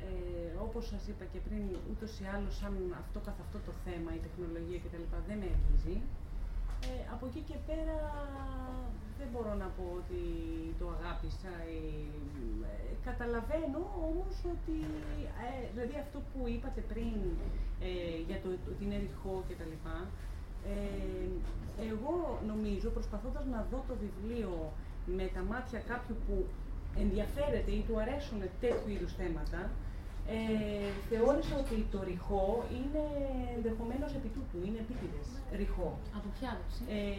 Ε, 0.07 0.51
όπως 0.65 0.83
σας 0.91 1.03
είπα 1.09 1.25
και 1.31 1.39
πριν, 1.47 1.63
ούτως 1.91 2.11
ή 2.23 2.25
άλλως 2.35 2.53
σαν 2.59 2.73
αυτό 3.01 3.19
καθ' 3.27 3.41
αυτό 3.45 3.57
το 3.67 3.73
θέμα, 3.85 4.09
η 4.19 4.21
τεχνολογία 4.25 4.79
κτλ. 4.83 5.05
δεν 5.29 5.37
με 5.41 5.47
αγγίζει. 5.55 5.97
Ε, 6.89 7.01
από 7.13 7.23
εκεί 7.29 7.41
και 7.49 7.57
πέρα 7.69 7.97
δεν 9.19 9.27
μπορώ 9.31 9.53
να 9.63 9.67
πω 9.77 9.85
ότι 10.01 10.21
το 10.79 10.85
αγάπησα. 10.97 11.51
Ε, 11.73 11.83
καταλαβαίνω 13.09 13.81
όμως 14.09 14.35
ότι, 14.53 14.77
ε, 15.47 15.61
δηλαδή 15.73 15.95
αυτό 16.05 16.17
που 16.29 16.39
είπατε 16.53 16.81
πριν 16.91 17.17
ε, 17.87 18.15
για 18.27 18.37
το 18.43 18.47
ότι 18.71 18.81
είναι 18.85 18.99
ρηχό 19.05 19.33
και 19.47 19.55
τα 19.59 19.65
λοιπά, 19.71 19.97
ε, 20.73 21.27
εγώ 21.91 22.13
νομίζω 22.51 22.87
προσπαθώντας 22.97 23.45
να 23.53 23.59
δω 23.71 23.79
το 23.89 23.95
βιβλίο 24.03 24.53
με 25.17 25.25
τα 25.35 25.41
μάτια 25.51 25.79
κάποιου 25.91 26.15
που 26.25 26.35
ενδιαφέρεται 27.03 27.71
ή 27.79 27.81
του 27.87 27.95
αρέσουν 28.03 28.39
τέτοιου 28.63 28.89
είδους 28.93 29.13
θέματα, 29.19 29.61
ε, 30.35 30.89
θεώρησα 31.09 31.55
ότι 31.63 31.77
το 31.93 31.99
ρηχό 32.09 32.47
είναι 32.77 33.03
ενδεχομένως 33.55 34.11
επί 34.19 34.29
τούτου, 34.35 34.57
είναι 34.67 34.79
επίτηδες 34.85 35.27
ρηχό. 35.59 35.89
Από 36.17 36.27
ποια 36.35 36.49
άποψη; 36.55 36.81
Ε, 36.97 37.17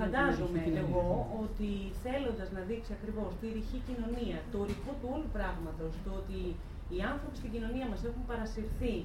φαντάζομαι 0.00 0.62
εγώ 0.82 1.08
ότι 1.44 1.70
θέλοντας 2.04 2.48
να 2.56 2.60
δείξει 2.68 2.92
ακριβώς 2.98 3.30
τη 3.40 3.46
ρηχή 3.58 3.78
κοινωνία, 3.88 4.38
το 4.52 4.58
ρηχό 4.70 4.92
του 5.00 5.08
όλου 5.14 5.28
πράγματος, 5.36 5.92
το 6.06 6.10
ότι 6.20 6.40
οι 6.94 6.98
άνθρωποι 7.12 7.36
στην 7.40 7.50
κοινωνία 7.54 7.86
μας 7.92 8.00
έχουν 8.08 8.22
παρασυρθεί 8.30 8.96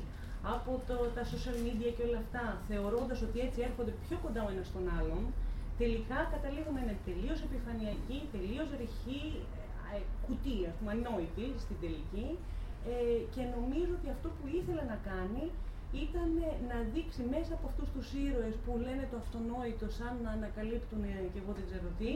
από 0.56 0.72
το, 0.88 0.96
τα 1.16 1.24
social 1.32 1.58
media 1.66 1.90
και 1.96 2.04
όλα 2.08 2.20
αυτά, 2.26 2.46
θεωρώντας 2.70 3.20
ότι 3.28 3.38
έτσι 3.46 3.60
έρχονται 3.68 3.94
πιο 4.06 4.18
κοντά 4.24 4.42
ο 4.48 4.50
ένας 4.54 4.68
στον 4.72 4.86
άλλον, 4.98 5.24
τελικά 5.82 6.20
καταλήγουμε 6.34 6.82
με 6.90 6.96
τελείως 7.08 7.40
επιφανειακή, 7.48 8.18
τελείως 8.36 8.70
ρηχή 8.82 9.24
ε, 9.96 10.00
κουτί, 10.26 10.58
ας 10.70 10.76
πούμε, 10.78 10.92
ανόητη 10.96 11.48
στην 11.64 11.78
τελική. 11.84 12.28
Ε, 12.92 13.20
και 13.34 13.44
νομίζω 13.56 13.92
ότι 14.00 14.10
αυτό 14.16 14.28
που 14.38 14.46
ήθελε 14.58 14.84
να 14.94 14.98
κάνει 15.12 15.44
ήταν 16.06 16.30
να 16.72 16.78
δείξει 16.94 17.22
μέσα 17.36 17.52
από 17.58 17.66
αυτούς 17.72 17.88
τους 17.96 18.08
ήρωες 18.26 18.56
που 18.64 18.72
λένε 18.86 19.04
το 19.12 19.18
αυτονόητο 19.24 19.86
σαν 19.98 20.14
να 20.26 20.30
ανακαλύπτουν 20.38 21.04
και 21.34 21.40
εγώ 21.44 21.52
δεν 21.58 21.66
ξέρω 21.70 21.88
τι, 22.00 22.12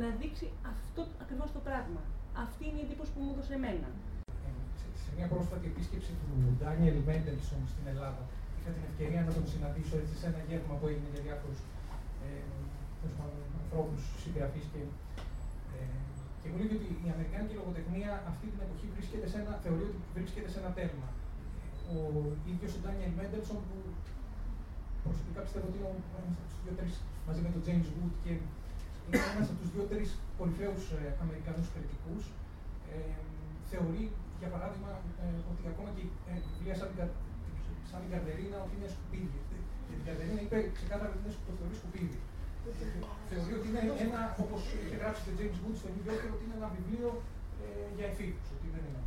να 0.00 0.08
δείξει 0.20 0.46
αυτό 0.74 1.02
ακριβώς 1.22 1.50
το 1.56 1.60
πράγμα. 1.68 2.00
Αυτή 2.44 2.62
είναι 2.68 2.80
η 2.82 2.84
εντύπωση 2.86 3.10
που 3.14 3.20
μου 3.24 3.32
έδωσε 3.34 3.54
εμένα. 3.60 3.88
Σε 5.04 5.10
μια 5.16 5.26
πρόσφατη 5.32 5.66
επίσκεψη 5.72 6.12
του 6.20 6.30
Ντάνιελ 6.58 6.98
Μέντελσον 7.08 7.62
στην 7.72 7.84
Ελλάδα, 7.92 8.22
είχα 8.56 8.70
την 8.76 8.84
ευκαιρία 8.90 9.22
να 9.28 9.32
τον 9.36 9.44
συναντήσω 9.52 9.94
έτσι 10.02 10.14
σε 10.20 10.26
ένα 10.30 10.40
γεύμα 10.48 10.74
που 10.78 10.86
έγινε 10.90 11.08
για 11.14 11.22
διάφορους 11.26 11.60
ε, 13.04 13.08
ανθρώπους, 13.60 14.02
συγγραφείς 14.22 14.66
και 14.72 14.80
ε, 15.76 15.82
και 16.40 16.48
μου 16.50 16.56
λέει 16.60 16.70
ότι 16.80 16.90
η 17.06 17.08
Αμερικάνικη 17.14 17.54
λογοτεχνία 17.60 18.10
αυτή 18.30 18.46
την 18.52 18.60
εποχή 18.66 18.86
βρίσκεται 18.94 19.26
σε 19.32 19.36
ένα, 19.42 19.52
θεωρεί 19.64 19.84
ότι 19.90 20.00
βρίσκεται 20.16 20.48
σε 20.52 20.58
ένα 20.62 20.70
τέρμα. 20.78 21.08
Ο 21.94 21.96
ίδιος 22.52 22.72
ο 22.76 22.78
Ντάνιελ 22.82 23.12
Μέντελσον, 23.18 23.58
που 23.66 23.76
προσωπικά 25.04 25.40
πιστεύω 25.44 25.66
ότι 25.70 25.78
είναι 25.80 25.92
ένας 26.20 26.36
από 26.40 26.48
τους 26.50 26.60
δύο-τρεις 26.64 26.94
μαζί 27.26 27.40
με 27.44 27.50
τον 27.54 27.62
James 27.66 27.88
Wood 27.94 28.14
και 28.24 28.32
είναι 29.04 29.18
ένας 29.34 29.48
από 29.50 29.58
τους 29.60 29.70
δύο-τρεις 29.74 30.08
κορυφαίους 30.38 30.84
ε, 30.96 31.00
Αμερικανούς 31.24 31.68
κριτικούς, 31.74 32.22
ε, 32.92 32.96
θεωρεί 33.70 34.04
για 34.40 34.50
παράδειγμα 34.54 34.92
ε, 35.22 35.26
ότι 35.50 35.62
ακόμα 35.72 35.90
και 35.96 36.04
ε, 36.30 36.32
βιβλία 36.46 36.76
σαν, 36.80 36.88
σαν 37.88 37.98
την 38.02 38.10
Καρδερίνα 38.14 38.56
ότι 38.64 38.74
είναι 38.76 38.90
σκουπίδι. 38.94 39.40
Για 39.88 39.96
την 39.98 40.06
Καρδερίνα 40.08 40.40
είπε 40.44 40.58
ξεκάθαρα 40.78 41.10
ότι 41.12 41.20
είναι 41.22 41.76
σκουπίδι 41.80 42.20
θεωρεί 43.30 43.52
ότι 43.58 43.66
είναι 43.70 43.82
ένα, 44.04 44.20
όπως 44.44 44.60
είχε 44.72 44.96
γράψει 45.00 45.20
και 45.24 45.32
ο 45.34 45.36
James 45.38 45.58
Wood 45.62 45.76
στο 45.80 45.88
New 45.94 46.04
Yorker, 46.08 46.30
ότι 46.36 46.42
είναι 46.46 46.56
ένα 46.60 46.68
βιβλίο 46.76 47.08
ε, 47.64 47.66
για 47.96 48.06
εφήβους. 48.10 48.48
Ότι 48.54 48.66
δεν 48.74 48.82
είναι 48.88 49.02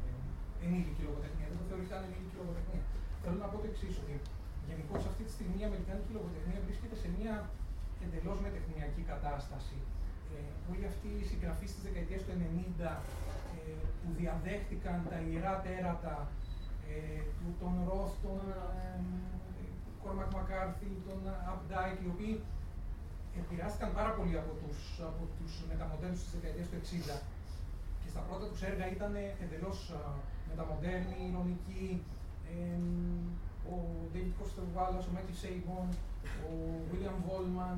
ενήλικη 0.64 1.02
λογοτεχνία. 1.08 1.48
Δεν 1.52 1.58
το 1.62 1.66
θεωρεί 1.70 1.86
καν 1.92 2.02
ενήλικη 2.08 2.36
λογοτεχνία. 2.42 2.84
Θέλω 3.22 3.38
να 3.44 3.48
πω 3.52 3.58
το 3.64 3.68
εξής, 3.72 3.96
ότι 4.02 4.16
γενικώ 4.70 4.96
αυτή 5.12 5.24
τη 5.28 5.32
στιγμή 5.38 5.58
η 5.64 5.66
Αμερικάνικη 5.70 6.12
λογοτεχνία 6.18 6.60
βρίσκεται 6.68 6.98
σε 7.04 7.08
μια 7.18 7.36
εντελώς 8.06 8.38
μεταιχμιακή 8.48 9.02
κατάσταση. 9.12 9.78
Ε, 10.34 10.40
όλοι 10.72 10.86
αυτοί 10.92 11.10
οι 11.20 11.26
συγγραφείς 11.32 11.70
της 11.74 11.84
δεκαετίας 11.88 12.22
του 12.26 12.34
90 12.82 12.92
ε, 13.58 13.74
που 14.00 14.10
διαδέχτηκαν 14.20 14.98
τα 15.12 15.18
ιερά 15.28 15.56
τέρατα 15.66 16.16
ε, 16.90 17.22
του, 17.38 17.48
τον 17.62 17.74
Ροθ, 17.88 18.14
τον 18.26 18.42
Κόρμακ 20.02 20.30
Μακάρθι, 20.38 20.92
τον 21.08 21.22
Άπνταϊκ, 21.52 21.98
οι 22.04 22.10
οποίοι 22.14 22.34
επηρεάστηκαν 23.40 23.90
πάρα 24.00 24.12
πολύ 24.18 24.36
από 24.42 24.52
τους, 24.62 24.80
από 25.12 25.24
τους 25.38 25.52
μεταμοντέρνους 25.72 26.22
της 26.24 26.32
δεκαετίας 26.36 26.68
του 26.70 26.78
60 26.82 27.16
και 28.02 28.10
στα 28.14 28.22
πρώτα 28.28 28.46
τους 28.52 28.62
έργα 28.70 28.86
ήταν 28.96 29.14
εντελώς 29.44 29.80
μεταμοντέρνοι, 30.50 31.18
ειρωνικοί, 31.30 31.88
ε, 32.54 32.80
ο 33.74 33.76
David 34.14 34.34
Foster 34.38 34.68
Wallace, 34.76 35.08
ο 35.10 35.14
Matthew 35.16 35.38
Sabon, 35.42 35.88
ο 36.50 36.54
William 36.90 37.18
Volman, 37.28 37.78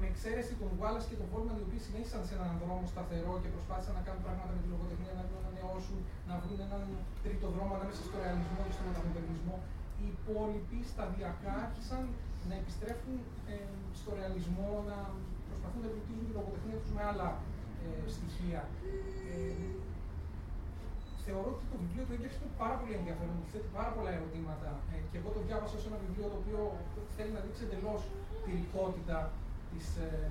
με 0.00 0.06
εξαίρεση 0.12 0.52
τον 0.62 0.70
Wallace 0.80 1.06
και 1.10 1.18
τον 1.20 1.28
Volman, 1.32 1.56
οι 1.60 1.64
οποίοι 1.66 1.80
συνέχισαν 1.86 2.22
σε 2.28 2.32
έναν 2.38 2.52
δρόμο 2.62 2.84
σταθερό 2.92 3.32
και 3.42 3.50
προσπάθησαν 3.54 3.94
να 3.98 4.02
κάνουν 4.06 4.22
πράγματα 4.26 4.50
με 4.56 4.60
τη 4.62 4.68
λογοτεχνία, 4.74 5.14
να 5.20 5.24
την 5.28 5.36
ανανεώσουν, 5.40 5.98
να 6.28 6.34
βρουν 6.42 6.58
έναν 6.68 6.82
τρίτο 7.24 7.46
δρόμο 7.54 7.72
ανάμεσα 7.78 8.02
στο 8.08 8.16
ρεαλισμό 8.22 8.60
και 8.66 8.74
στο 8.76 8.84
μεταμοντερνισμό. 8.88 9.56
Οι 10.00 10.06
υπόλοιποι 10.14 10.78
σταδιακά 10.92 11.52
άρχισαν 11.66 12.02
να 12.50 12.54
επιστρέφουν 12.62 13.16
ε, 13.52 13.56
στο 14.00 14.10
ρεαλισμό, 14.18 14.70
να 14.90 14.98
προσπαθούν 15.48 15.80
να 15.84 15.88
εμπλουτίζουν 15.90 16.24
τη 16.28 16.32
λογοτεχνία 16.38 16.78
τους 16.82 16.92
με 16.96 17.02
άλλα 17.10 17.28
ε, 17.84 18.08
στοιχεία. 18.16 18.62
Ε, 19.30 19.64
θεωρώ 21.26 21.48
ότι 21.54 21.64
το 21.72 21.76
βιβλίο 21.82 22.04
του 22.06 22.14
Έγκερς 22.16 22.36
είναι 22.38 22.52
πάρα 22.62 22.76
πολύ 22.80 22.94
ενδιαφέρον, 23.00 23.34
μου 23.38 23.46
θέτει 23.52 23.70
πάρα 23.78 23.90
πολλά 23.96 24.10
ερωτήματα 24.18 24.70
ε, 24.92 24.96
και 25.10 25.16
εγώ 25.20 25.28
το 25.36 25.40
διάβασα 25.46 25.76
σε 25.82 25.86
ένα 25.90 25.98
βιβλίο 26.04 26.26
το 26.32 26.38
οποίο 26.42 26.60
θέλει 27.16 27.32
να 27.36 27.42
δείξει 27.44 27.62
εντελώς 27.66 28.02
τη 28.44 28.50
ρηχότητα 28.60 29.18
της, 29.70 29.86
ε, 30.06 30.30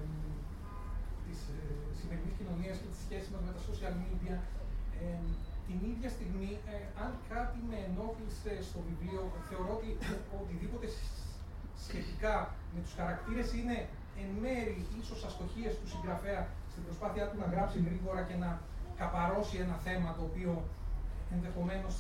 της 1.26 1.40
ε, 1.54 1.58
σημερινής 2.00 2.36
κοινωνίας 2.40 2.76
και 2.82 2.90
της 2.92 3.02
σχέσης 3.06 3.30
μας 3.34 3.42
με 3.48 3.52
τα 3.56 3.62
social 3.68 3.94
media. 4.04 4.36
Ε, 5.02 5.06
την 5.68 5.80
ίδια 5.92 6.10
στιγμή, 6.18 6.52
ε, 6.74 6.78
αν 7.04 7.12
κάτι 7.34 7.60
με 7.70 7.78
ενόχλησε 7.90 8.54
στο 8.70 8.80
βιβλίο, 8.88 9.22
θεωρώ 9.50 9.72
ότι 9.80 9.90
οτιδήποτε 10.40 10.88
σχετικά 11.88 12.36
με 12.74 12.80
τους 12.84 12.94
χαρακτήρες 13.00 13.48
είναι 13.58 13.78
εν 14.22 14.30
μέρη 14.44 14.78
ίσως 15.02 15.20
αστοχίες 15.28 15.74
του 15.80 15.88
συγγραφέα 15.94 16.42
στην 16.72 16.84
προσπάθειά 16.88 17.26
του 17.30 17.38
να 17.44 17.48
γράψει 17.54 17.78
γρήγορα 17.88 18.22
και 18.30 18.36
να 18.44 18.50
καπαρώσει 19.00 19.56
ένα 19.66 19.78
θέμα 19.86 20.10
το 20.18 20.22
οποίο 20.30 20.52
ενδεχομένως 21.36 21.96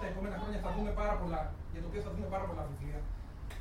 τα 0.00 0.06
επόμενα 0.12 0.36
χρόνια 0.40 0.60
θα 0.64 0.70
δούμε 0.76 0.90
πάρα 1.00 1.14
πολλά, 1.20 1.42
για 1.72 1.80
το 1.82 1.86
οποίο 1.90 2.02
θα 2.06 2.10
δούμε 2.14 2.26
πάρα 2.34 2.44
πολλά 2.48 2.62
βιβλία. 2.70 3.00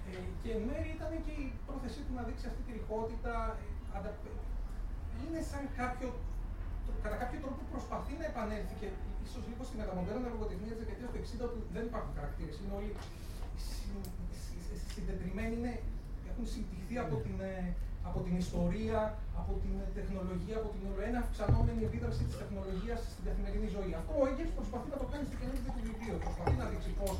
Ε, 0.10 0.18
και 0.42 0.50
εν 0.56 0.62
μέρη 0.70 0.90
ήταν 0.98 1.12
και 1.26 1.34
η 1.44 1.46
πρόθεσή 1.66 2.02
του 2.06 2.14
να 2.18 2.24
δείξει 2.28 2.46
αυτή 2.52 2.62
τη 2.66 2.72
ρηχότητα. 2.80 3.34
Ε, 3.96 4.12
είναι 5.24 5.42
σαν 5.52 5.64
κάποιο, 5.82 6.10
κατά 7.06 7.18
κάποιο 7.22 7.40
τρόπο 7.44 7.62
προσπαθεί 7.74 8.14
να 8.22 8.26
επανέλθει 8.32 8.76
και 8.82 8.90
ίσως 9.26 9.44
λίγο 9.50 9.62
στη 9.68 9.76
μεταμοντέρνα 9.82 10.28
λογοτεχνία 10.36 10.74
της 10.76 10.82
δεκαετίας 10.84 11.10
του 11.12 11.18
60 11.22 11.52
που 11.52 11.58
δεν 11.76 11.84
υπάρχουν 11.90 12.12
χαρακτήρες. 12.18 12.56
Είναι 12.60 12.74
όλοι 12.80 12.92
συντετριμένοι 14.96 15.54
είναι, 15.60 15.74
έχουν 16.30 16.46
συμπτυχθεί 16.54 16.96
από 17.06 17.16
την, 17.24 17.36
ε, 17.52 17.56
από 18.10 18.20
την 18.26 18.34
ιστορία, 18.44 19.00
από 19.42 19.54
την 19.62 19.74
τεχνολογία, 19.98 20.56
από 20.62 20.70
την 20.74 20.82
ολοένα 20.90 21.18
αυξανόμενη 21.26 21.82
επίδραση 21.90 22.22
της 22.28 22.36
τεχνολογίας 22.42 23.00
στην 23.14 23.24
καθημερινή 23.28 23.68
ζωή. 23.76 23.92
Αυτό 24.00 24.12
ο 24.22 24.24
Έγκερ 24.30 24.48
προσπαθεί 24.58 24.88
να 24.94 24.98
το 25.02 25.08
κάνει 25.12 25.26
στο 25.30 25.38
καινούργιο 25.42 25.72
του 25.76 25.84
βιβλίο. 25.88 26.16
Προσπαθεί 26.26 26.56
να 26.62 26.66
δείξει 26.72 26.92
πώς 27.00 27.16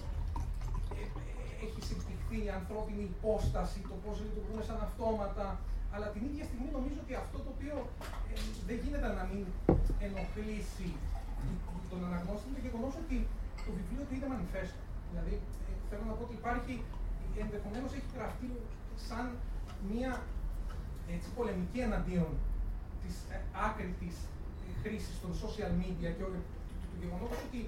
ε, 1.00 1.04
ε, 1.04 1.06
έχει 1.66 1.80
συμπτυχθεί 1.90 2.38
η 2.48 2.50
ανθρώπινη 2.60 3.04
υπόσταση, 3.14 3.78
το 3.90 3.96
πώς 4.04 4.16
λειτουργούν 4.26 4.60
σαν 4.68 4.80
αυτόματα. 4.88 5.48
Αλλά 5.94 6.08
την 6.14 6.22
ίδια 6.30 6.46
στιγμή 6.50 6.70
νομίζω 6.78 7.00
ότι 7.06 7.14
αυτό 7.24 7.38
το 7.46 7.50
οποίο 7.56 7.76
δεν 8.68 8.78
γίνεται 8.84 9.10
να 9.20 9.24
μην 9.30 9.44
ενοχλήσει 10.06 10.90
τον 11.92 12.00
αναγνώστη 12.08 12.46
είναι 12.48 12.58
το 12.60 12.64
γεγονός 12.68 12.94
ότι 13.04 13.18
το 13.66 13.72
βιβλίο 13.78 14.02
του 14.08 14.14
είναι 14.18 14.28
μανιφέστο. 14.32 14.82
Δηλαδή, 15.10 15.34
θέλω 15.90 16.04
να 16.10 16.14
πω 16.18 16.24
ότι 16.28 16.36
υπάρχει 16.42 16.74
ενδεχομένως 17.44 17.92
έχει 17.98 18.10
γραφτεί 18.18 18.50
σαν 19.08 19.26
μια 19.92 20.12
έτσι, 21.14 21.28
πολεμική 21.38 21.80
εναντίον 21.88 22.32
της 23.02 23.16
ε, 23.34 23.38
άκρητη 23.68 24.10
ε, 24.68 24.72
χρήσης 24.82 25.16
των 25.24 25.32
social 25.42 25.72
media 25.82 26.10
και 26.18 26.24
όλο 26.28 26.40
του 26.92 26.98
γεγονότος 27.02 27.40
ότι 27.48 27.62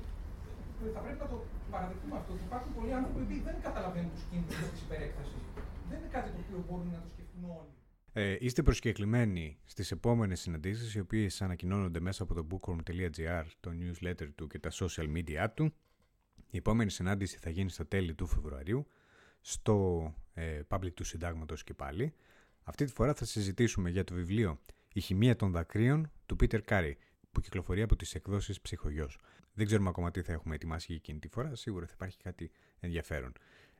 ε, 0.81 0.89
θα 0.95 0.99
πρέπει 1.03 1.19
να 1.25 1.29
το 1.33 1.37
παραδεχτούμε 1.73 2.15
αυτό, 2.19 2.29
ότι 2.35 2.43
υπάρχουν 2.49 2.71
πολλοί 2.77 2.93
άνθρωποι 2.99 3.21
που 3.29 3.43
δεν 3.47 3.55
καταλαβαίνουν 3.67 4.11
τους 4.15 4.23
κίνδυνους 4.29 4.69
της 4.73 4.81
υπερέκτασης. 4.85 5.41
Δεν 5.89 5.97
είναι 5.99 6.11
κάτι 6.17 6.29
το 6.35 6.39
οποίο 6.43 6.59
μπορούν 6.67 6.89
να 6.97 7.01
το 7.05 7.09
σκεφτούν 7.15 7.43
όλοι. 7.59 7.73
Ε, 8.19 8.37
είστε 8.39 8.61
προσκεκλημένοι 8.63 9.57
στις 9.63 9.91
επόμενες 9.91 10.39
συναντήσεις 10.39 10.95
οι 10.95 10.99
οποίες 10.99 11.41
ανακοινώνονται 11.41 11.99
μέσα 11.99 12.23
από 12.23 12.33
το 12.33 12.47
bookworm.gr, 12.49 13.45
το 13.59 13.71
newsletter 13.79 14.27
του 14.35 14.47
και 14.47 14.59
τα 14.59 14.69
social 14.71 15.07
media 15.15 15.47
του. 15.53 15.73
Η 16.49 16.57
επόμενη 16.57 16.91
συνάντηση 16.91 17.37
θα 17.37 17.49
γίνει 17.49 17.69
στα 17.69 17.87
τέλη 17.87 18.13
του 18.15 18.27
Φεβρουαρίου 18.27 18.87
στο 19.41 20.13
ε, 20.33 20.61
Public 20.67 20.93
του 20.93 21.03
Συντάγματος 21.03 21.63
και 21.63 21.73
πάλι. 21.73 22.13
Αυτή 22.63 22.85
τη 22.85 22.91
φορά 22.91 23.13
θα 23.13 23.25
συζητήσουμε 23.25 23.89
για 23.89 24.03
το 24.03 24.13
βιβλίο 24.13 24.59
«Η 24.93 24.99
χημεία 24.99 25.35
των 25.35 25.51
δακρύων» 25.51 26.11
του 26.25 26.35
Πίτερ 26.35 26.61
Κάρι, 26.61 26.97
που 27.31 27.39
κυκλοφορεί 27.39 27.81
από 27.81 27.95
τις 27.95 28.15
εκδόσεις 28.15 28.61
Ψυχογιός. 28.61 29.19
Δεν 29.53 29.65
ξέρουμε 29.65 29.89
ακόμα 29.89 30.11
τι 30.11 30.21
θα 30.21 30.31
έχουμε 30.31 30.55
ετοιμάσει 30.55 30.85
για 30.87 30.95
εκείνη 30.95 31.19
τη 31.19 31.27
φορά, 31.27 31.55
σίγουρα 31.55 31.85
θα 31.85 31.91
υπάρχει 31.95 32.17
κάτι 32.17 32.51
ενδιαφέρον. 32.79 33.33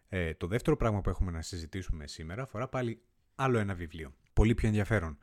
Ε, 0.09 0.33
το 0.33 0.47
δεύτερο 0.47 0.77
πράγμα 0.77 1.01
που 1.01 1.09
έχουμε 1.09 1.31
να 1.31 1.41
συζητήσουμε 1.41 2.07
σήμερα 2.07 2.41
αφορά 2.41 2.67
πάλι 2.67 3.01
άλλο 3.35 3.57
ένα 3.57 3.73
βιβλίο. 3.73 4.13
Πολύ 4.33 4.55
πιο 4.55 4.67
ενδιαφέρον. 4.67 5.17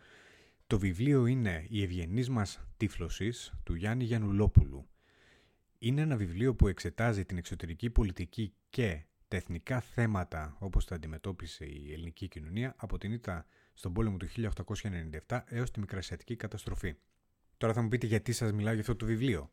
Το 0.67 0.79
βιβλίο 0.79 1.27
είναι 1.27 1.67
«Η 1.69 1.83
ευγενής 1.83 2.29
μας 2.29 2.61
τύφλωσης» 2.77 3.55
του 3.63 3.75
Γιάννη 3.75 4.05
Γιαννουλόπουλου. 4.05 4.89
Είναι 5.79 6.01
ένα 6.01 6.17
βιβλίο 6.17 6.55
που 6.55 6.69
εξετάζει 6.69 7.25
την 7.25 7.37
εξωτερική 7.37 7.91
πολιτική 7.91 8.55
και 8.71 9.05
τα 9.29 9.37
εθνικά 9.37 9.81
θέματα 9.81 10.57
όπως 10.59 10.85
τα 10.85 10.95
αντιμετώπισε 10.95 11.65
η 11.65 11.93
ελληνική 11.93 12.29
κοινωνία 12.29 12.75
από 12.77 12.99
την 12.99 13.13
ήττα 13.13 13.47
στον 13.73 13.93
πόλεμο 13.93 14.17
του 14.17 14.29
1897 15.29 15.41
έως 15.45 15.71
τη 15.71 15.81
μικρασιατική 15.81 16.37
καταστροφή. 16.37 16.97
Τώρα 17.57 17.73
θα 17.73 17.83
μου 17.83 17.89
πείτε 17.89 18.07
γιατί 18.07 18.33
σας 18.33 18.53
μιλάω 18.53 18.73
για 18.73 18.81
αυτό 18.81 18.97
το 18.97 19.07
βιβλίο. 19.07 19.51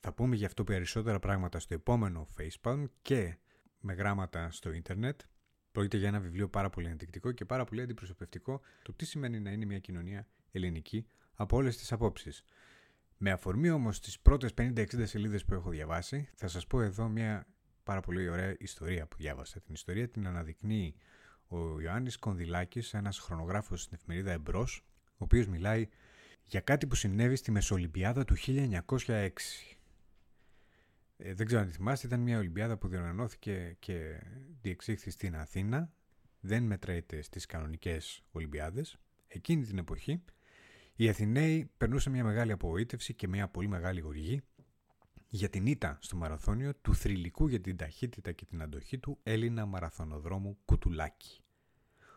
Θα 0.00 0.12
πούμε 0.12 0.36
γι' 0.36 0.44
αυτό 0.44 0.64
περισσότερα 0.64 1.18
πράγματα 1.18 1.58
στο 1.58 1.74
επόμενο 1.74 2.26
Facepound 2.36 2.84
και 3.02 3.36
με 3.80 3.92
γράμματα 3.92 4.50
στο 4.50 4.72
ίντερνετ. 4.72 5.20
Πρόκειται 5.72 5.96
για 5.96 6.08
ένα 6.08 6.20
βιβλίο 6.20 6.48
πάρα 6.48 6.70
πολύ 6.70 6.88
ενδεικτικό 6.88 7.32
και 7.32 7.44
πάρα 7.44 7.64
πολύ 7.64 7.80
αντιπροσωπευτικό 7.82 8.60
το 8.82 8.92
τι 8.92 9.04
σημαίνει 9.04 9.40
να 9.40 9.50
είναι 9.50 9.64
μια 9.64 9.78
κοινωνία 9.78 10.26
ελληνική 10.50 11.06
από 11.34 11.56
όλες 11.56 11.76
τις 11.76 11.92
απόψεις. 11.92 12.44
Με 13.16 13.30
αφορμή 13.30 13.70
όμως 13.70 14.00
τις 14.00 14.20
πρώτες 14.20 14.54
50-60 14.58 15.06
σελίδες 15.06 15.44
που 15.44 15.54
έχω 15.54 15.70
διαβάσει, 15.70 16.28
θα 16.34 16.48
σας 16.48 16.66
πω 16.66 16.80
εδώ 16.80 17.08
μια 17.08 17.46
πάρα 17.86 18.00
πολύ 18.00 18.28
ωραία 18.28 18.54
ιστορία 18.58 19.06
που 19.06 19.16
διάβασα. 19.16 19.60
Την 19.60 19.74
ιστορία 19.74 20.08
την 20.08 20.26
αναδεικνύει 20.26 20.94
ο 21.48 21.80
Ιωάννης 21.80 22.16
Κονδυλάκης, 22.16 22.94
ένας 22.94 23.18
χρονογράφος 23.18 23.82
στην 23.82 23.96
εφημερίδα 24.00 24.32
Εμπρός, 24.32 24.84
ο 25.08 25.24
οποίος 25.24 25.46
μιλάει 25.46 25.88
για 26.44 26.60
κάτι 26.60 26.86
που 26.86 26.94
συνέβη 26.94 27.36
στη 27.36 27.50
Μεσολυμπιάδα 27.50 28.24
του 28.24 28.36
1906. 28.36 29.30
Ε, 31.16 31.34
δεν 31.34 31.46
ξέρω 31.46 31.60
αν 31.60 31.70
θυμάστε, 31.70 32.06
ήταν 32.06 32.20
μια 32.20 32.38
Ολυμπιάδα 32.38 32.76
που 32.76 32.88
διοργανώθηκε 32.88 33.76
και 33.78 34.22
διεξήχθη 34.60 35.10
στην 35.10 35.36
Αθήνα. 35.36 35.92
Δεν 36.40 36.62
μετρέεται 36.62 37.22
στις 37.22 37.46
κανονικές 37.46 38.22
Ολυμπιάδες. 38.30 38.98
Εκείνη 39.28 39.64
την 39.64 39.78
εποχή 39.78 40.22
οι 40.96 41.08
Αθηναίοι 41.08 41.70
περνούσαν 41.76 42.12
μια 42.12 42.24
μεγάλη 42.24 42.52
απογοήτευση 42.52 43.14
και 43.14 43.28
μια 43.28 43.48
πολύ 43.48 43.68
μεγάλη 43.68 44.02
οργή 44.02 44.42
για 45.28 45.48
την 45.48 45.66
ήττα 45.66 45.98
στο 46.00 46.16
μαραθώνιο 46.16 46.74
του 46.74 46.94
θρηλυκού 46.94 47.48
για 47.48 47.60
την 47.60 47.76
ταχύτητα 47.76 48.32
και 48.32 48.44
την 48.44 48.62
αντοχή 48.62 48.98
του 48.98 49.18
Έλληνα 49.22 49.66
μαραθωνοδρόμου 49.66 50.58
Κουτουλάκη. 50.64 51.40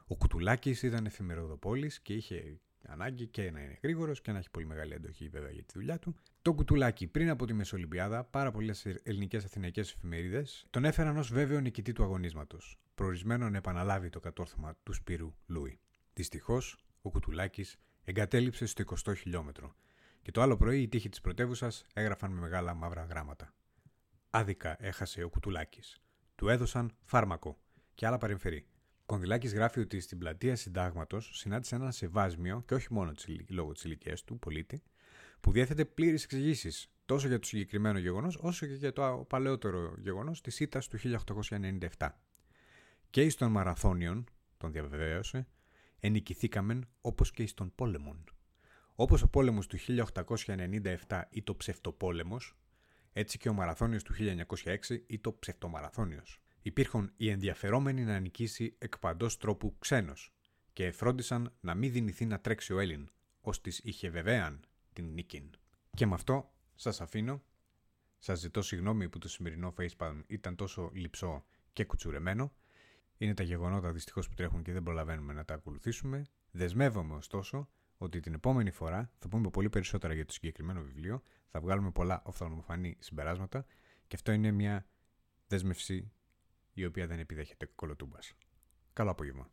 Ο 0.07 0.15
Κουτουλάκης 0.15 0.83
ήταν 0.83 1.05
εφημεροδοπόλης 1.05 1.99
και 1.99 2.13
είχε 2.13 2.59
ανάγκη 2.87 3.27
και 3.27 3.51
να 3.51 3.61
είναι 3.61 3.79
γρήγορος 3.83 4.21
και 4.21 4.31
να 4.31 4.37
έχει 4.37 4.49
πολύ 4.49 4.65
μεγάλη 4.65 4.93
αντοχή 4.93 5.29
βέβαια 5.29 5.51
για 5.51 5.63
τη 5.63 5.73
δουλειά 5.73 5.99
του. 5.99 6.15
Το 6.41 6.53
κουτουλάκι 6.53 7.07
πριν 7.07 7.29
από 7.29 7.45
τη 7.45 7.53
Μεσολυμπιάδα, 7.53 8.23
πάρα 8.23 8.51
πολλές 8.51 8.85
ελληνικές 9.03 9.45
αθηναϊκές 9.45 9.91
εφημερίδες 9.93 10.67
τον 10.69 10.85
έφεραν 10.85 11.17
ως 11.17 11.31
βέβαιο 11.31 11.59
νικητή 11.59 11.91
του 11.91 12.03
αγωνίσματος, 12.03 12.79
προορισμένο 12.95 13.49
να 13.49 13.57
επαναλάβει 13.57 14.09
το 14.09 14.19
κατόρθωμα 14.19 14.77
του 14.83 14.93
Σπύρου 14.93 15.33
Λούι. 15.45 15.79
Δυστυχώς, 16.13 16.77
ο 17.01 17.09
Κουτουλάκης 17.09 17.77
εγκατέλειψε 18.03 18.65
στο 18.65 18.83
20 19.05 19.15
χιλιόμετρο 19.15 19.75
και 20.21 20.31
το 20.31 20.41
άλλο 20.41 20.57
πρωί 20.57 20.81
οι 20.81 20.87
τείχοι 20.87 21.09
της 21.09 21.21
πρωτεύουσας 21.21 21.85
έγραφαν 21.93 22.31
με 22.31 22.39
μεγάλα 22.39 22.73
μαύρα 22.73 23.03
γράμματα. 23.03 23.53
Άδικα 24.29 24.85
έχασε 24.85 25.23
ο 25.23 25.29
Κουτουλάκης. 25.29 26.01
Του 26.35 26.49
έδωσαν 26.49 26.91
φάρμακο 27.01 27.57
και 27.95 28.07
άλλα 28.07 28.17
παρεμφερή. 28.17 28.67
Κονδυλάκης 29.05 29.53
γράφει 29.53 29.79
ότι 29.79 29.99
στην 29.99 30.17
πλατεία 30.17 30.55
Συντάγματος 30.55 31.31
συνάντησε 31.33 31.75
έναν 31.75 31.91
σεβάσμιο 31.91 32.63
και 32.67 32.73
όχι 32.73 32.93
μόνο 32.93 33.11
λόγω 33.49 33.71
της 33.71 33.83
ηλικίας 33.83 34.23
του 34.23 34.39
πολίτη, 34.39 34.83
που 35.41 35.51
διέθετε 35.51 35.85
πλήρε 35.85 36.13
εξηγήσεις 36.13 36.91
τόσο 37.05 37.27
για 37.27 37.39
το 37.39 37.47
συγκεκριμένο 37.47 37.99
γεγονός 37.99 38.37
όσο 38.41 38.65
και 38.65 38.73
για 38.73 38.93
το 38.93 39.25
παλαιότερο 39.29 39.95
γεγονός 39.97 40.41
της 40.41 40.59
ήττας 40.59 40.87
του 40.87 40.97
1897. 40.97 42.09
Και 43.09 43.21
εις 43.21 43.35
των 43.35 43.51
μαραθώνιων, 43.51 44.23
τον 44.57 44.71
διαβεβαίωσε, 44.71 45.47
ενικηθήκαμεν 45.99 46.87
όπως 47.01 47.31
και 47.31 47.43
εις 47.43 47.53
των 47.53 47.71
πόλεμων. 47.75 48.23
Όπως 49.01 49.21
ο 49.21 49.27
πόλεμος 49.27 49.67
του 49.67 49.77
1897 49.77 51.21
ή 51.29 51.43
το 51.43 51.55
ψευτοπόλεμος, 51.55 52.57
έτσι 53.13 53.37
και 53.37 53.49
ο 53.49 53.53
μαραθώνιος 53.53 54.03
του 54.03 54.13
1906 54.13 55.03
ή 55.07 55.19
το 55.19 55.33
ψευτομαραθώνιος 55.33 56.41
υπήρχαν 56.61 57.13
οι 57.17 57.29
ενδιαφερόμενοι 57.29 58.03
να 58.03 58.19
νικήσει 58.19 58.75
εκ 58.77 58.99
παντός 58.99 59.37
τρόπου 59.37 59.75
ξένος 59.79 60.33
και 60.73 60.91
φρόντισαν 60.91 61.53
να 61.59 61.75
μην 61.75 61.91
δυνηθεί 61.91 62.25
να 62.25 62.39
τρέξει 62.39 62.73
ο 62.73 62.79
Έλλην, 62.79 63.09
ως 63.41 63.61
τη 63.61 63.77
είχε 63.83 64.09
βεβαίαν 64.09 64.59
την 64.93 65.05
νίκην. 65.05 65.49
Και 65.93 66.05
με 66.05 66.13
αυτό 66.13 66.53
σας 66.75 67.01
αφήνω. 67.01 67.43
Σας 68.17 68.39
ζητώ 68.39 68.61
συγγνώμη 68.61 69.09
που 69.09 69.17
το 69.17 69.29
σημερινό 69.29 69.73
facepalm 69.77 70.21
ήταν 70.27 70.55
τόσο 70.55 70.91
λυψό 70.93 71.45
και 71.73 71.85
κουτσουρεμένο. 71.85 72.53
Είναι 73.17 73.33
τα 73.33 73.43
γεγονότα 73.43 73.91
δυστυχώς 73.91 74.29
που 74.29 74.33
τρέχουν 74.33 74.63
και 74.63 74.71
δεν 74.71 74.83
προλαβαίνουμε 74.83 75.33
να 75.33 75.45
τα 75.45 75.53
ακολουθήσουμε. 75.53 76.25
Δεσμεύομαι 76.51 77.15
ωστόσο 77.15 77.69
ότι 78.01 78.19
την 78.19 78.33
επόμενη 78.33 78.71
φορά 78.71 79.11
θα 79.19 79.27
πούμε 79.27 79.49
πολύ 79.49 79.69
περισσότερα 79.69 80.13
για 80.13 80.25
το 80.25 80.33
συγκεκριμένο 80.33 80.81
βιβλίο, 80.81 81.23
θα 81.47 81.59
βγάλουμε 81.59 81.91
πολλά 81.91 82.21
οφθαλμοφανή 82.25 82.97
συμπεράσματα 82.99 83.65
και 84.07 84.15
αυτό 84.15 84.31
είναι 84.31 84.51
μια 84.51 84.85
δέσμευση 85.47 86.11
η 86.73 86.85
οποία 86.85 87.07
δεν 87.07 87.19
επιδέχεται 87.19 87.65
κολοτούμπας. 87.75 88.33
Καλό 88.93 89.11
απόγευμα. 89.11 89.49